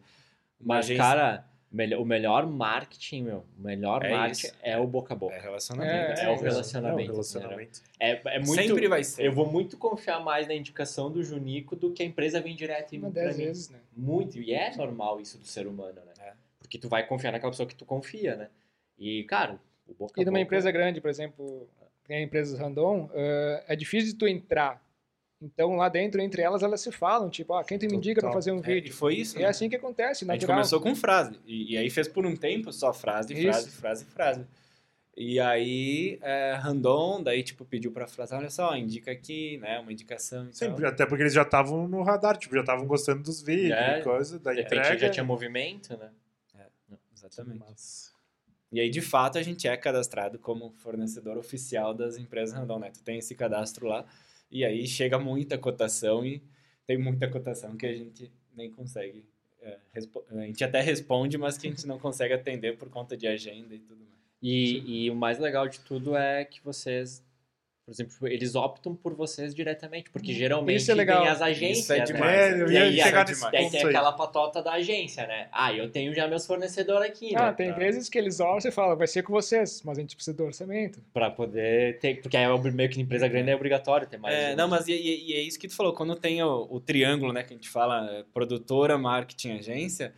[0.59, 4.55] Uma Mas, agência- cara, Melhor- O melhor marketing, meu, o melhor É marketing isso.
[4.63, 5.35] é o boca a boca.
[5.35, 6.19] É relacionamento.
[6.19, 6.43] É, É, o isso.
[6.43, 6.99] relacionamento.
[6.99, 7.81] É o relacionamento.
[7.99, 9.23] É, é muito, Sempre vai ser.
[9.25, 12.95] Eu vou muito confiar mais na indicação do Junico do que a empresa vir direto
[13.11, 13.45] dez mim.
[13.45, 13.77] vezes, né?
[13.95, 14.39] Muito.
[14.39, 16.13] E é normal isso do ser humano, né?
[16.19, 16.33] É.
[16.59, 18.47] Porque tu vai confiar naquela pessoa que tu confia, né?
[18.97, 21.67] E, cara, o boca a E numa boca- empresa grande, por exemplo,
[22.07, 24.83] tem a empresa Randon, eh, é difícil de tu entrar.
[25.41, 28.29] Então, lá dentro, entre elas, elas se falam, tipo, ah, quem tu me indica pra
[28.29, 28.41] Total.
[28.41, 28.93] fazer um É, e vídeo?
[28.93, 29.37] foi isso.
[29.37, 29.47] É né?
[29.47, 30.57] assim que acontece, A gente natural.
[30.57, 31.39] começou com frase.
[31.45, 33.43] E, e aí fez por um tempo só frase, Isso.
[33.43, 34.45] frase, frase, frase.
[35.15, 39.91] E aí, é, Randon, daí, tipo, pediu pra frase, olha só, indica aqui, né, uma
[39.91, 40.91] indicação e Sempre, tal.
[40.91, 44.03] até porque eles já estavam no radar, tipo, já estavam gostando dos vídeos É, e
[44.03, 44.97] coisa, da De repente entrega.
[44.99, 46.09] já tinha movimento, né?
[47.13, 47.59] Exatamente.
[47.59, 48.13] Mas-
[48.71, 52.91] E aí, de fato, a gente é cadastrado como fornecedor oficial das empresas Randon, né?
[52.91, 54.05] Tu tem esse cadastro lá,
[54.51, 56.41] e aí chega muita cotação, e
[56.85, 59.25] tem muita cotação que a gente nem consegue.
[59.61, 59.77] é,
[60.31, 63.75] a gente até responde, mas que a gente não consegue atender por conta de agenda
[63.75, 64.19] e tudo mais.
[64.41, 67.23] E, e o mais legal de tudo é que vocês,
[67.89, 71.21] por exemplo, eles optam por vocês diretamente, porque geralmente Isso é legal.
[71.23, 72.03] tem as agências, Isso é né?
[72.03, 72.35] demais.
[72.39, 73.51] É, eu E ia aí, chegar é nesse demais.
[73.51, 73.87] Daí tem aí.
[73.87, 75.47] aquela patota da agência, né?
[75.51, 77.41] Ah, eu tenho já meus fornecedores aqui, né?
[77.41, 80.15] Ah, tem vezes que eles olham e falam, vai ser com vocês, mas a gente
[80.15, 81.01] precisa do orçamento.
[81.11, 84.35] Pra poder ter, porque é meio que empresa grande é obrigatório ter mais.
[84.35, 84.55] É, um.
[84.55, 87.33] não, mas e, e- e é isso que tu falou, quando tem o, o triângulo,
[87.33, 90.13] né, que a gente fala, é, produtora, marketing, agência,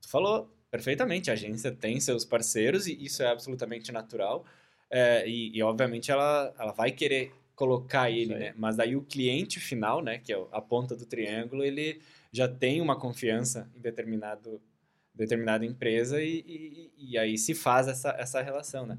[0.00, 4.44] tu falou perfeitamente, a agência tem seus parceiros e isso é absolutamente natural,
[4.90, 9.60] é, e, e, obviamente ela, ela vai querer colocar ele, né, mas daí o cliente
[9.60, 12.00] final, né, que é o- a ponta do triângulo, ele
[12.32, 14.60] já tem uma confiança em determinado
[15.14, 18.98] determinada empresa e, e, e aí se faz essa, essa relação, né.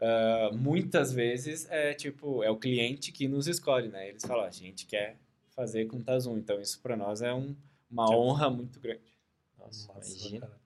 [0.00, 4.08] Ah, muitas vezes é tipo é o cliente que nos escolhe, né?
[4.08, 5.16] Eles falam, "Ó, a gente quer
[5.54, 7.54] fazer com Tazum, então isso para nós é um-
[7.90, 8.14] uma Sim.
[8.14, 9.12] honra muito grande.
[9.58, 10.46] Nossa, Massa, imagina.
[10.46, 10.61] cara.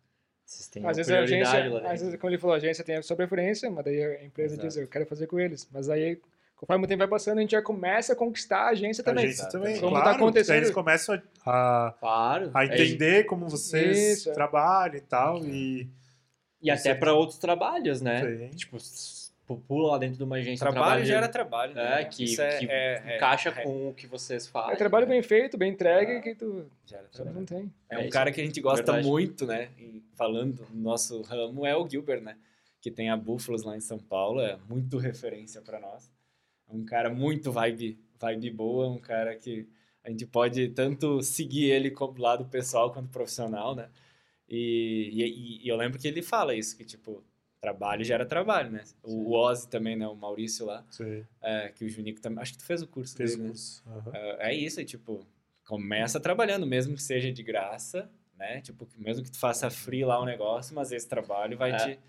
[0.57, 3.03] Vocês têm Às vezes a agência, às vezes, como ele falou, a agência tem a
[3.03, 4.67] sua preferência, mas daí a empresa Exato.
[4.69, 5.69] diz, eu quero fazer com eles.
[5.71, 6.19] Mas aí,
[6.57, 9.25] conforme o tempo vai passando, a gente já começa a conquistar a agência A também.
[9.25, 9.59] agência Exato.
[9.59, 10.17] também, Como tá claro.
[10.17, 12.51] acontecendo- daí eles começam a, a, Claro.
[12.55, 15.89] a É, entender como vocês Isso, trabalham e tal, e...
[16.63, 18.23] E até para outros trabalhos, né?
[18.51, 18.57] Sim.
[18.57, 18.79] Tipo,
[19.55, 20.67] pula lá dentro de uma agência.
[20.67, 22.03] um Trabalho de- gera trabalho, né?
[22.03, 24.73] É, que, é, que é- é- encaixa é- com o que vocês fazem.
[24.73, 25.13] É trabalho né?
[25.15, 26.21] bem feito, bem entregue, Ah.
[26.21, 26.67] que tu
[27.13, 27.37] trabalho.
[27.37, 27.73] não tem.
[27.89, 28.11] É É um isso.
[28.11, 29.07] cara que a gente gosta Verdade.
[29.07, 29.69] muito, né?
[29.79, 32.37] E falando no nosso ramo é o Gilbert, né?
[32.81, 36.11] Que tem a Búfalos lá em São Paulo, é muito referência para nós.
[36.69, 39.69] É um cara muito vibe, vibe boa, um cara que
[40.03, 43.89] a gente pode tanto seguir ele como lado pessoal quanto profissional, né?
[44.49, 47.25] E, e, e eu lembro que ele fala isso, que tipo,
[47.67, 48.85] trabalho gera trabalho, né?
[49.03, 50.07] O, o Ozzy também, né?
[50.07, 53.17] O Maurício lá, Sim, é, que o Junico também, acho que tu fez o curso
[53.17, 53.49] fez dele, né?
[53.49, 53.83] curso.
[53.87, 54.13] aham.
[54.15, 55.27] É é isso, é tipo,
[55.67, 58.09] começa trabalhando, mesmo que seja de graça,
[58.39, 58.61] né?
[58.61, 61.77] Tipo, mesmo que tu faça free lá o negócio, mas esse trabalho vai, É.
[61.77, 62.01] te,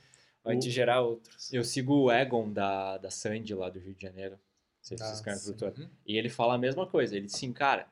[0.43, 1.51] vai O- te gerar outros.
[1.51, 4.37] Eu sigo o Egon da, da Sandy lá do Rio de Janeiro.
[4.81, 5.73] Se Ah, vocês produtor.
[5.77, 5.89] Uhum.
[6.05, 7.15] E ele fala a mesma coisa.
[7.15, 7.87] Ele diz assim, cara,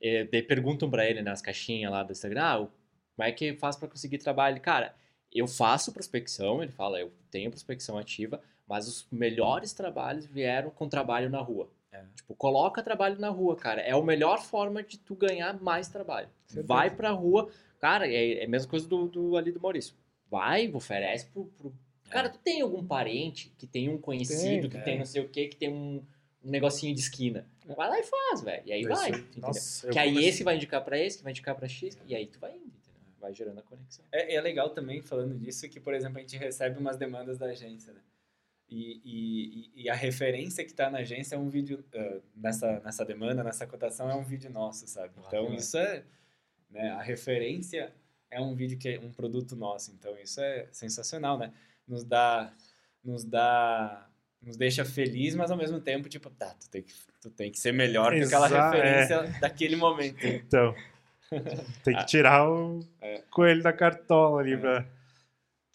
[0.00, 2.56] é, daí perguntam pra ele nas caixinhas lá do Instagram, ah,
[3.14, 4.60] como é que faz pra conseguir trabalho?
[4.62, 4.94] Cara,
[5.34, 10.88] eu faço prospecção, ele fala, eu tenho prospecção ativa, mas os melhores trabalhos vieram com
[10.88, 11.68] trabalho na rua.
[11.90, 12.02] É.
[12.14, 13.80] Tipo, coloca trabalho na rua, cara.
[13.82, 16.28] É a melhor forma de tu ganhar mais trabalho.
[16.46, 16.66] Certeza.
[16.66, 19.94] Vai pra rua, cara, é, é a mesma coisa do, do ali do Maurício.
[20.30, 21.74] Vai, oferece pro, pro-
[22.08, 24.80] Cara, tu tem algum parente que tem um conhecido, Tem, que é.
[24.80, 26.02] tem não sei o que, que tem um,
[26.44, 27.46] um negocinho de esquina.
[27.76, 28.62] Vai lá e faz, velho.
[28.66, 29.10] E aí É vai.
[29.36, 32.14] Nossa, Que aí comecei- esse vai indicar pra esse, que vai indicar pra X, e
[32.14, 32.72] aí tu vai indo?
[33.22, 34.04] Vai gerando a conexão.
[34.10, 37.46] É, é legal também, falando disso, que, por exemplo, a gente recebe umas demandas da
[37.46, 38.00] agência, né?
[38.68, 43.04] E, e, e- a referência que está na agência é um vídeo, ah, nessa, nessa
[43.04, 45.12] demanda, nessa cotação, é um vídeo nosso, sabe?
[45.28, 46.02] Então, isso é,
[46.68, 47.92] né, a referência
[48.30, 51.52] é um vídeo que é um produto nosso, então isso é sensacional, né?
[51.86, 52.52] Nos dá,
[53.04, 54.08] nos dá,
[54.40, 57.58] nos deixa feliz, mas ao mesmo tempo, tipo, tá, tu tem que, tu tem que
[57.60, 60.24] ser melhor que aquela Exa- referência daquele momento.
[60.26, 60.74] Então,
[61.84, 63.22] tem que tirar o É.
[63.30, 64.56] coelho da cartola ali É.
[64.56, 64.86] pra...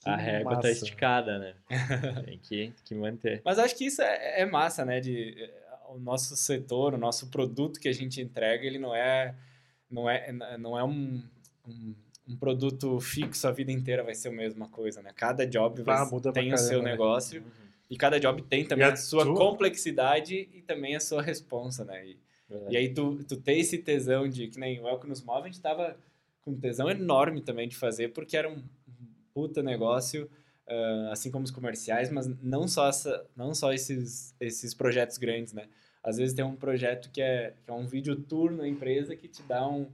[0.04, 0.70] Que a régua tá massa.
[0.72, 1.54] esticada, né?
[2.24, 3.42] tem, que, tem que manter.
[3.44, 5.00] Mas acho que isso é, é massa, né?
[5.02, 5.54] De, eh,
[5.90, 9.34] o nosso setor, o nosso produto que a gente entrega, ele não é,
[9.90, 11.22] não é, não é um,
[11.68, 11.96] um,
[12.30, 15.12] um produto fixo a vida inteira, vai ser a mesma coisa, né?
[15.16, 16.92] Cada job vai, Ah, muda pra tem o seu né?
[16.92, 17.48] negócio Uhum.
[17.90, 21.22] e cada job tem também E a, a sua tua- complexidade e também a sua
[21.24, 22.06] responsa, né?
[22.06, 22.18] E,
[22.50, 22.74] Verdade.
[22.74, 25.44] e aí tu, tu ter esse tesão de, que nem o El que nos move,
[25.44, 25.98] a gente tava
[26.42, 28.64] com um tesão enorme também de fazer, porque era um
[29.34, 30.30] puta negócio,
[30.68, 35.54] ah, assim como os comerciais, mas não só, essa, não só esses, esses projetos grandes,
[35.54, 35.68] né?
[36.04, 39.28] Às vezes tem um projeto que é, que é um vídeo tour na empresa que
[39.28, 39.88] te dá um,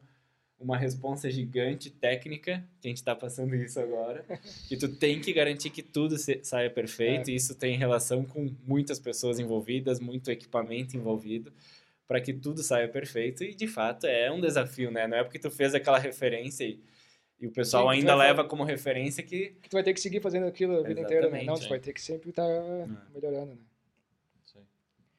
[0.59, 4.23] uma responsa gigante técnica, que a gente está passando isso agora,
[4.69, 8.99] que tu tem que garantir que tudo saia perfeito, e isso tem relação com muitas
[8.99, 11.51] pessoas envolvidas, muito equipamento envolvido,
[12.07, 15.07] para que tudo saia perfeito, e de fato é um desafio, né?
[15.07, 16.79] Não é porque tu fez aquela referência e,
[17.39, 19.99] e o pessoal Sim, ainda vai leva como referência que Que tu vai ter que
[20.01, 21.43] seguir fazendo aquilo a vida inteira, né?
[21.43, 21.69] Não, tu sim.
[21.69, 22.47] vai ter que sempre estar
[23.13, 23.61] melhorando, né?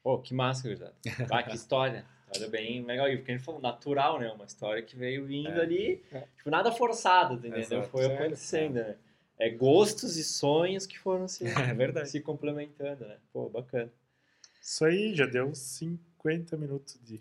[0.02, 0.94] Pô, que massa, gurizada.
[1.30, 2.04] Ah, que história.
[2.30, 3.08] História bem legal.
[3.08, 4.30] E porque a gente falou, natural, né?
[4.30, 5.60] Uma história que veio vindo É.
[5.62, 6.24] ali, É.
[6.36, 7.60] tipo, nada forçado, entendeu?
[7.60, 7.88] Exato.
[7.88, 8.16] Foi Sério.
[8.18, 8.96] acontecendo, né?
[9.38, 12.10] É gostos e sonhos que foram se, é verdade.
[12.10, 13.16] se complementando, né?
[13.32, 13.90] Pô, bacana.
[14.60, 15.54] Isso aí, já deu
[16.24, 17.20] 50 minutos de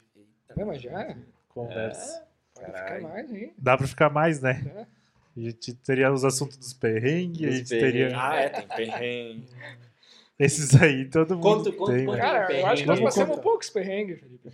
[0.55, 1.15] Não, mas já
[1.49, 2.25] conversa.
[2.55, 2.95] pode Caralho.
[3.01, 3.53] ficar mais aí.
[3.57, 4.63] Dá pra ficar mais, né?
[4.75, 4.85] É.
[5.35, 7.93] A gente teria os assuntos dos perrengues, a Dos gente perrengues.
[8.01, 9.47] teria Ah, é, tem perrengue.
[10.39, 12.21] esses aí, todo mundo conta- tem, conta- né?
[12.23, 13.41] Cara, eu acho que nós passamos contar.
[13.43, 14.51] poucos perrengues, Felipe.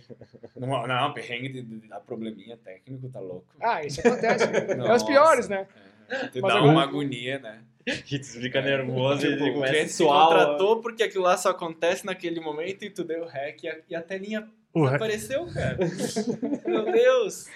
[0.56, 3.46] Não, não perrengue de, de dar probleminha técnico, tá louco?
[3.60, 4.44] Ah, isso acontece.
[4.44, 5.68] é os piores, né?
[5.76, 5.89] É,
[6.32, 7.62] te dá agora- uma agonia, né?
[8.06, 10.28] Que tu fica nervoso Tipo, e o começa a cliente se suar.
[10.28, 13.94] contratou porque aquilo lá só acontece naquele momento e tu deu hack e a, e
[13.96, 15.78] a telinha O re- apareceu, cara.
[16.66, 17.46] Meu Deus!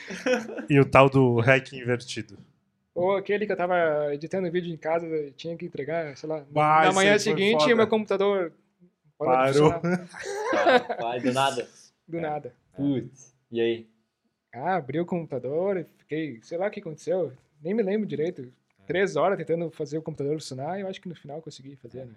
[0.68, 2.36] E o tal do hack invertido.
[2.94, 6.44] Ou aquele que eu tava editando vídeo em casa e tinha que entregar, sei lá,
[6.52, 8.52] na manhã seguinte o meu computador
[9.18, 9.70] parou
[11.00, 11.68] Vai, do nada.
[12.08, 12.52] do nada.
[12.76, 13.34] Putz.
[13.52, 13.86] E aí?
[14.54, 17.32] Ah, abri o computador e fiquei, sei lá o que aconteceu,
[17.64, 18.52] nem me lembro direito.
[18.86, 22.04] Três horas tentando fazer o computador funcionar e eu acho que no final consegui fazer,
[22.04, 22.14] né?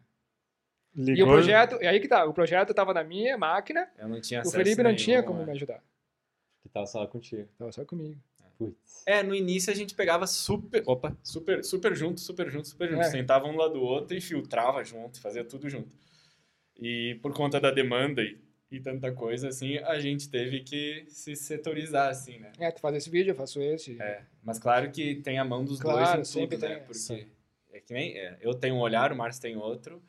[0.93, 4.10] E o Ligou, projeto, e aí que tá, o projeto tava na minha máquina, Eu
[4.10, 5.45] não tinha o Felipe não nenhum, tinha como é.
[5.45, 5.82] me ajudar.
[6.62, 7.48] Que tava só contigo.
[7.58, 8.20] Tava só comigo.
[8.58, 9.04] Putz.
[9.06, 13.02] É, no início a gente pegava super, opa, super, super junto, super junto, super junto.
[13.02, 13.12] É.
[13.12, 15.95] Sentava um lado do outro e filtrava junto, fazia tudo junto.
[16.76, 18.39] E por conta da demanda e,
[18.70, 22.51] e tanta coisa, assim, a gente teve que se setorizar, assim, né?
[22.59, 24.01] É, tu faz esse vídeo, eu faço esse.
[24.01, 26.68] É, mas claro que tem a mão dos Claro, dois em tudo, né?
[26.76, 27.26] tem, Porque sim.
[27.72, 30.01] é que nem é, eu tenho um olhar, o Márcio tem outro,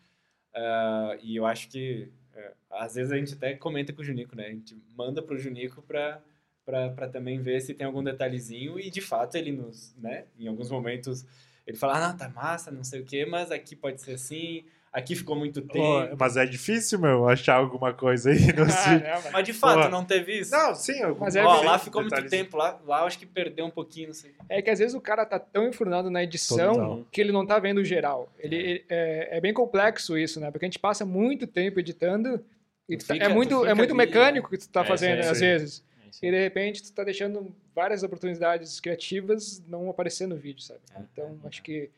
[0.55, 4.35] ah, e eu acho que é, às vezes a gente até comenta com o Junico,
[4.35, 4.47] né?
[4.47, 6.21] A gente manda pro Junico pra,
[6.65, 10.25] pra também ver se tem algum detalhezinho e de fato ele nos, né?
[10.39, 11.25] Em alguns momentos
[11.67, 14.65] ele fala, ah, não, tá massa, não sei o quê, mas aqui pode ser assim,
[14.93, 15.73] aqui ficou muito tempo.
[15.75, 19.83] Pô, mas é difícil, meu, achar alguma coisa aí no Ah, mas- Mas de fato,
[19.85, 19.89] Pô.
[19.89, 20.51] não teve isso?
[20.51, 23.27] Não, sim, algum Mas é Ó, lá ficou muito tempo, lá, lá eu acho que
[23.27, 24.33] perdeu um pouquinho, não sei.
[24.49, 27.05] É que às vezes o cara tá tão enfurnado na edição Total.
[27.13, 28.33] que ele não tá vendo o geral.
[28.39, 30.51] Ele, ele- é, é bem complexo isso, né?
[30.51, 32.45] Porque a gente passa muito tempo editando
[32.89, 34.85] e Tu tu tá- fica- é muito, é muito ali, mecânico que tu tá É,
[34.85, 35.45] fazendo, sim, às sim.
[35.45, 35.85] vezes.
[36.23, 40.81] É E de repente tu tá deixando várias oportunidades criativas não aparecer no vídeo, sabe?
[40.97, 41.91] É, Então acho que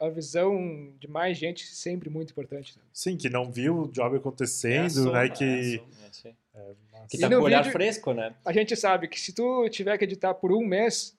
[0.00, 2.74] a visão de mais gente é sempre muito importante.
[2.74, 2.86] Sabe?
[2.92, 5.18] Sim, que não viu o job É acontecendo, soma, né?
[5.18, 5.44] é a Que.
[5.44, 5.82] É aí.
[6.92, 7.06] Nossa.
[7.10, 8.34] Que tá com o olhar vídeo- fresco, né?
[8.44, 11.16] A gente sabe que se tu tiver que editar por um mês,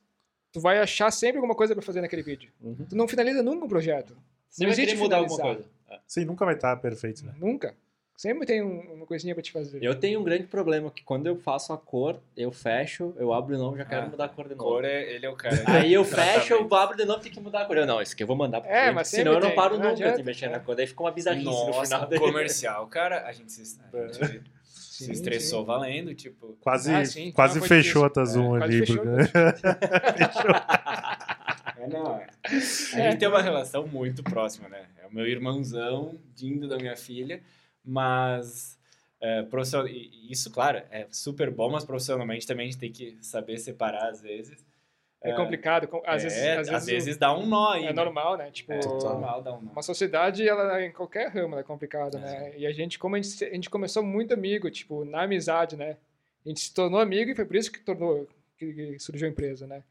[0.52, 2.52] tu vai achar sempre alguma coisa pra fazer naquele vídeo.
[2.62, 2.76] Uhum.
[2.90, 4.16] Tu não finaliza nunca um projeto.
[4.50, 5.66] Você Não existe mudar alguma coisa.
[5.90, 6.00] É.
[6.08, 7.34] Sim, nunca vai estar perfeito, né?
[7.40, 7.76] Nunca.
[8.20, 9.82] Sempre tem um- uma coisinha pra te fazer.
[9.82, 13.56] Eu tenho um grande problema, que quando eu faço a cor, eu fecho, eu abro
[13.56, 14.70] de novo, já quero Ah, mudar a cor de novo.
[14.72, 15.56] Cor é, ele é o cara.
[15.68, 16.04] Aí eu
[16.52, 17.78] fecho, eu abro de novo, tem que mudar a cor.
[17.78, 19.76] Eu, não, isso aqui eu vou mandar pro É, cliente, mas senão eu não paro
[19.78, 20.50] não nunca adianta, de mexer é.
[20.50, 20.76] na cor.
[20.76, 22.22] Daí fica uma bizarrice no Nossa, final o dele.
[22.22, 25.68] comercial, cara, a gente se, a gente se Sim, estressou sim.
[25.68, 26.58] valendo, tipo.
[26.60, 27.32] Quase, Ah, sim.
[27.32, 28.10] quase Não, foi fechou a.
[28.10, 28.80] Tazum É, ali.
[28.86, 29.32] quase porque-
[31.80, 32.28] É, não, é.
[32.44, 34.88] A gente tem uma relação muito próxima, né?
[35.02, 37.42] É o meu irmãozão, dindo da minha filha,
[37.84, 38.78] mas.
[39.22, 42.90] É, profissional- e- e isso, claro, é super bom, mas profissionalmente também a gente tem
[42.92, 44.66] que saber separar às vezes.
[45.22, 45.86] É complicado.
[45.90, 47.84] com- Às vezes, É, às vezes, o- dá um nó aí.
[47.84, 47.92] é né?
[47.92, 48.50] normal, né?
[48.50, 49.12] Tipo, É, Total.
[49.12, 49.72] normal, dá um nó.
[49.74, 52.54] uma sociedade, ela em qualquer ramo ela é complicada, né?
[52.58, 55.98] E a gente, como a gente, a gente começou muito amigo, tipo, na amizade, né?
[56.46, 58.26] A gente se tornou amigo e foi por isso que tornou
[58.58, 59.84] que, que surgiu a empresa, né?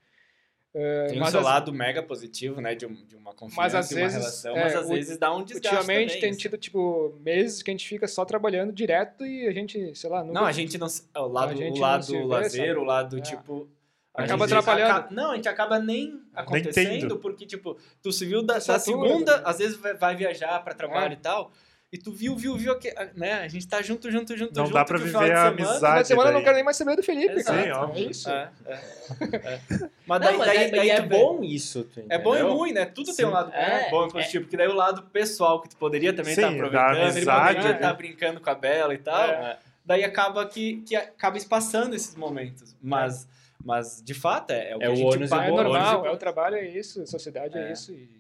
[0.81, 2.74] É, Tem o mas seu lado mega positivo, né?
[2.74, 4.89] De, um- de uma confiança Mas às e uma vezes, relação, é, mas às u-
[4.91, 6.39] vezes dá um desgaste Ultimamente também, tem assim.
[6.39, 10.22] tido, tipo, meses que a gente fica só trabalhando direto e a gente, sei lá,
[10.22, 10.39] nunca...
[10.41, 10.89] Não, a gente não.
[10.89, 12.79] se- O lado, o lado vê, lazer, sabe?
[12.81, 13.20] o lado É.
[13.20, 13.68] tipo.
[14.14, 14.91] Acaba atrapalhando.
[14.99, 17.18] aca- não, a gente acaba nem acontecendo, tendo.
[17.18, 19.51] porque, tipo, tu se viu da, da segunda, também.
[19.51, 21.14] às vezes vai, vai viajar pra trabalho É.
[21.14, 21.53] e tal,
[21.91, 23.34] e tu viu, viu, viu, que, né?
[23.41, 24.74] A gente tá junto, junto, junto, Não junto.
[24.74, 25.99] dá pra viver a semana- amizade.
[26.01, 27.57] Na semana eu não quero nem mais saber do Felipe, Exato.
[27.57, 27.62] cara.
[27.64, 28.07] Sim, óbvio.
[28.07, 28.30] É isso.
[28.30, 29.61] É, é, é.
[30.07, 32.72] Mas Não, daí, mas daí, é, daí é bom isso, tu É bom e ruim,
[32.72, 32.84] né?
[32.84, 33.16] Tudo Sim.
[33.16, 36.12] tem um lado É, bom e positivo, porque daí o lado pessoal que tu poderia
[36.12, 37.95] também estar da aproveitando, ele amizade, poderia estar né?
[37.95, 39.59] brincando com a Bela e tal, É.
[39.84, 42.76] daí acaba que, que acaba espaçando esses momentos.
[42.82, 43.26] Mas,
[43.64, 45.47] mas de fato, é, é o que É a o gente e paga.
[45.47, 47.72] É normal, é o trabalho, é isso, a sociedade é, É.
[47.72, 47.93] isso.
[47.93, 48.11] E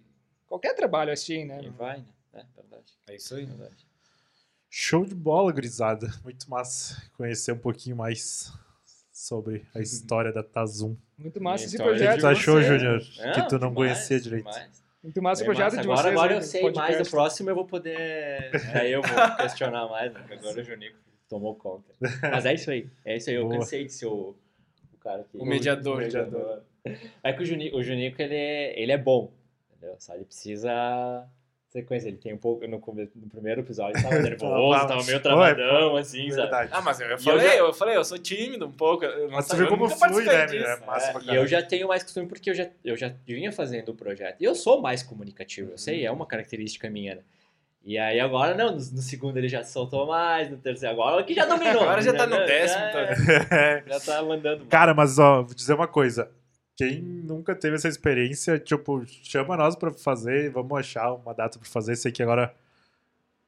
[0.46, 1.60] qualquer trabalho é assim, né?
[1.62, 2.04] E vai, né?
[2.32, 2.92] É verdade.
[3.08, 3.48] É isso aí.
[4.70, 6.08] Show de bola, grisada.
[6.22, 8.52] Muito massa conhecer um pouquinho mais
[9.12, 10.96] sobre a história da Tazum.
[11.16, 12.20] Muito massa esse História O que projeto.
[12.20, 12.62] tu achou.
[12.62, 13.02] Júnior?
[13.18, 14.44] Não, Que tu não demais, conhecia direito.
[14.44, 14.84] demais.
[15.02, 15.82] Muito massa o Bem projeto massa.
[15.82, 16.12] de agora, vocês.
[16.16, 18.50] Agora eu no sei mais, do próximo eu vou poder.
[18.74, 20.26] Aí eu vou questionar mais, né?
[20.30, 20.98] agora o Junico
[21.28, 21.92] tomou conta.
[22.22, 22.90] Mas é isso aí.
[23.04, 23.36] É isso aí.
[23.36, 23.58] Eu Boa.
[23.58, 24.36] cansei de ser o,
[24.92, 25.38] o cara que.
[25.38, 25.96] O mediador.
[25.96, 26.62] o mediador.
[27.22, 29.32] É que o Junico, o Junico ele, é, ele é bom.
[29.70, 29.96] Entendeu?
[29.98, 31.26] Só ele precisa.
[31.80, 32.66] Sequência, ele tem um pouco.
[32.66, 36.42] No, no primeiro episódio ele tava nervoso, tava meio travadão, assim, sabe?
[36.42, 36.70] Verdade.
[36.72, 39.04] Ah, mas eu, E eu falei, já- eu falei, eu sou tímido um pouco.
[39.04, 40.64] Eu Mas tu eu como flui, participei né, disso.
[40.70, 40.76] É,
[41.12, 43.94] pra e eu já tenho mais costume porque eu já, eu já vinha fazendo o
[43.94, 44.36] projeto.
[44.40, 47.20] E eu sou mais comunicativo, eu sei, é uma característica minha, né?
[47.84, 51.32] E aí agora, não, no, no segundo ele já soltou mais, no terceiro agora que
[51.32, 51.82] já dominou.
[51.84, 54.68] Agora já tá no décimo, Já, já tá mandando mais.
[54.68, 56.30] Cara, mas ó, vou dizer uma coisa.
[56.78, 61.68] Quem nunca teve essa experiência, tipo, chama nós pra fazer, vamos achar uma data pra
[61.68, 61.96] fazer.
[61.96, 62.54] Sei que agora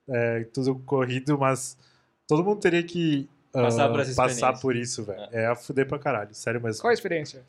[0.09, 1.79] é tudo corrido, mas
[2.27, 5.29] todo mundo teria que ah, Passar por passar por isso, velho.
[5.33, 5.47] É.
[5.47, 6.83] a fuder pra caralho, sério mesmo.
[6.83, 7.43] Qual a experiência?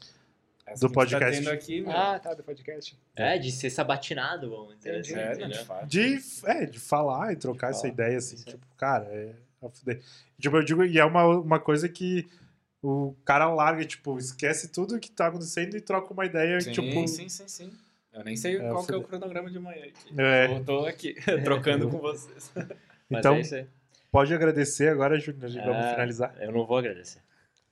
[0.65, 1.43] Essa Do que a gente tá podcast.
[1.43, 1.91] tendo aqui, meu.
[1.91, 2.97] Ah, tá, do podcast.
[3.15, 5.13] É, de ser sabatinado, vamos dizer Entendi.
[5.13, 5.19] assim.
[5.19, 5.49] é, entendeu?
[5.59, 5.87] de fato.
[5.87, 9.69] De, é, de falar e trocar De essa falar, ideia, assim, tipo, cara, é a
[9.69, 10.01] fuder.
[10.39, 12.27] Tipo, eu digo, e é uma, uma coisa que
[12.81, 17.07] o cara larga, tipo, esquece tudo que tá acontecendo e troca uma ideia, Sim, tipo...
[17.07, 17.71] sim, sim, sim.
[18.13, 20.13] Eu nem sei É, qual que é o cronograma de amanhã aqui.
[20.17, 20.47] É.
[20.57, 21.13] Eu tô aqui,
[21.43, 22.51] trocando com vocês.
[23.09, 23.65] Mas Então, é isso aí.
[24.11, 26.35] pode agradecer agora, Júnior, e vamos Ah, finalizar.
[26.39, 27.19] Eu não vou agradecer.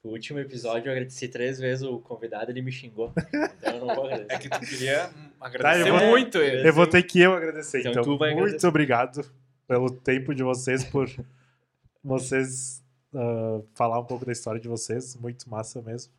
[0.01, 3.11] O último episódio eu agradeci três vezes o convidado, ele me xingou.
[3.59, 4.33] Então eu não vou agradecer.
[4.33, 6.67] É que tu queria Tá, agradecer eu vou- muito ele.
[6.69, 8.03] Eu vou ter que eu agradecer, Então então.
[8.03, 8.67] tu vai muito agradecer.
[8.67, 9.29] obrigado
[9.67, 11.09] pelo tempo de vocês, por
[12.03, 12.81] vocês
[13.13, 15.15] ah, falar um pouco da história de vocês.
[15.15, 16.11] Muito massa mesmo.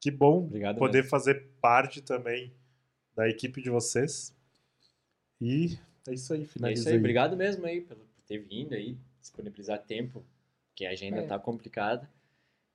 [0.00, 1.10] Que bom Obrigado poder mesmo.
[1.10, 2.52] fazer parte também
[3.14, 4.34] da equipe de vocês.
[5.40, 5.78] E
[6.08, 6.94] é isso aí, É isso finaliza aí.
[6.94, 6.98] aí.
[6.98, 10.24] Obrigado mesmo aí por ter vindo aí, disponibilizar tempo,
[10.74, 11.26] que a agenda É.
[11.26, 12.08] tá complicada.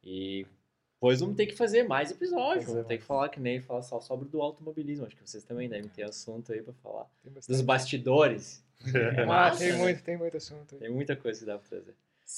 [0.03, 0.45] E
[0.93, 2.65] depois vamos ter que fazer mais episódios.
[2.65, 3.01] Fazer Vamos ter mais.
[3.01, 5.05] que falar que nem falar só sobre do automobilismo.
[5.05, 7.05] Acho que vocês também devem ter assunto aí pra falar.
[7.23, 8.63] Tem Dos bastidores.
[8.93, 10.75] É Ah, massa, tem muito, tem muito assunto.
[10.77, 11.95] Tem muita coisa que dá pra trazer.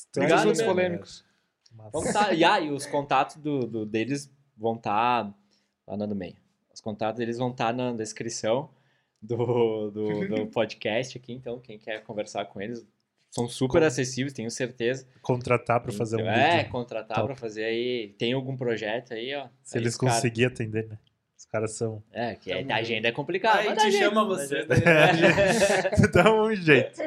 [0.09, 0.73] Então, Obrigado assuntos mesmo.
[0.73, 1.25] polêmicos.
[1.91, 5.33] Vamos tá, e, ah, e os contatos do, do- deles vão estar
[5.87, 6.35] lá no meio.
[6.73, 8.69] Os contatos deles vão estar na descrição
[9.21, 12.85] do, do, do podcast aqui, então quem quer conversar com eles
[13.31, 15.05] são super Com- acessíveis, tenho certeza.
[15.21, 16.71] Contratar para fazer um Então, é, vídeo.
[16.71, 17.27] contratar Top.
[17.27, 18.15] pra fazer aí.
[18.17, 19.47] Tem algum projet aí, ó.
[19.63, 20.97] Se Aí eles os cara- conseguirem atender, né?
[21.49, 22.03] Os caras são.
[22.13, 23.59] É, que é, Tamo- a agenda é complicada.
[23.61, 24.57] Aí te jeito, chama você.
[24.67, 26.11] jeito.
[26.13, 27.01] Dá um jeito.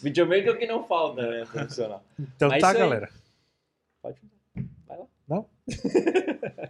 [0.00, 1.44] Videomaker é o que não falta, né?
[1.52, 2.00] Profissional.
[2.36, 3.08] Então Mas tá, galera.
[4.00, 4.16] Pode.
[4.86, 5.44] Vai lá.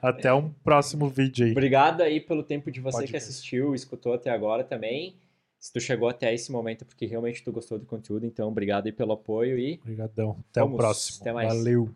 [0.01, 1.53] Até um próximo vídeo aí.
[1.53, 3.29] Obrigado aí pelo tempo de você Pode que mesmo.
[3.29, 5.15] assistiu, escutou até agora também.
[5.59, 8.87] Se tu chegou até esse momento é porque realmente tu gostou do conteúdo, então obrigado
[8.87, 10.39] aí pelo apoio e Obrigadão.
[10.51, 10.79] Até o Vamos.
[10.79, 11.19] próximo.
[11.21, 11.49] Até mais.
[11.55, 11.91] Valeu.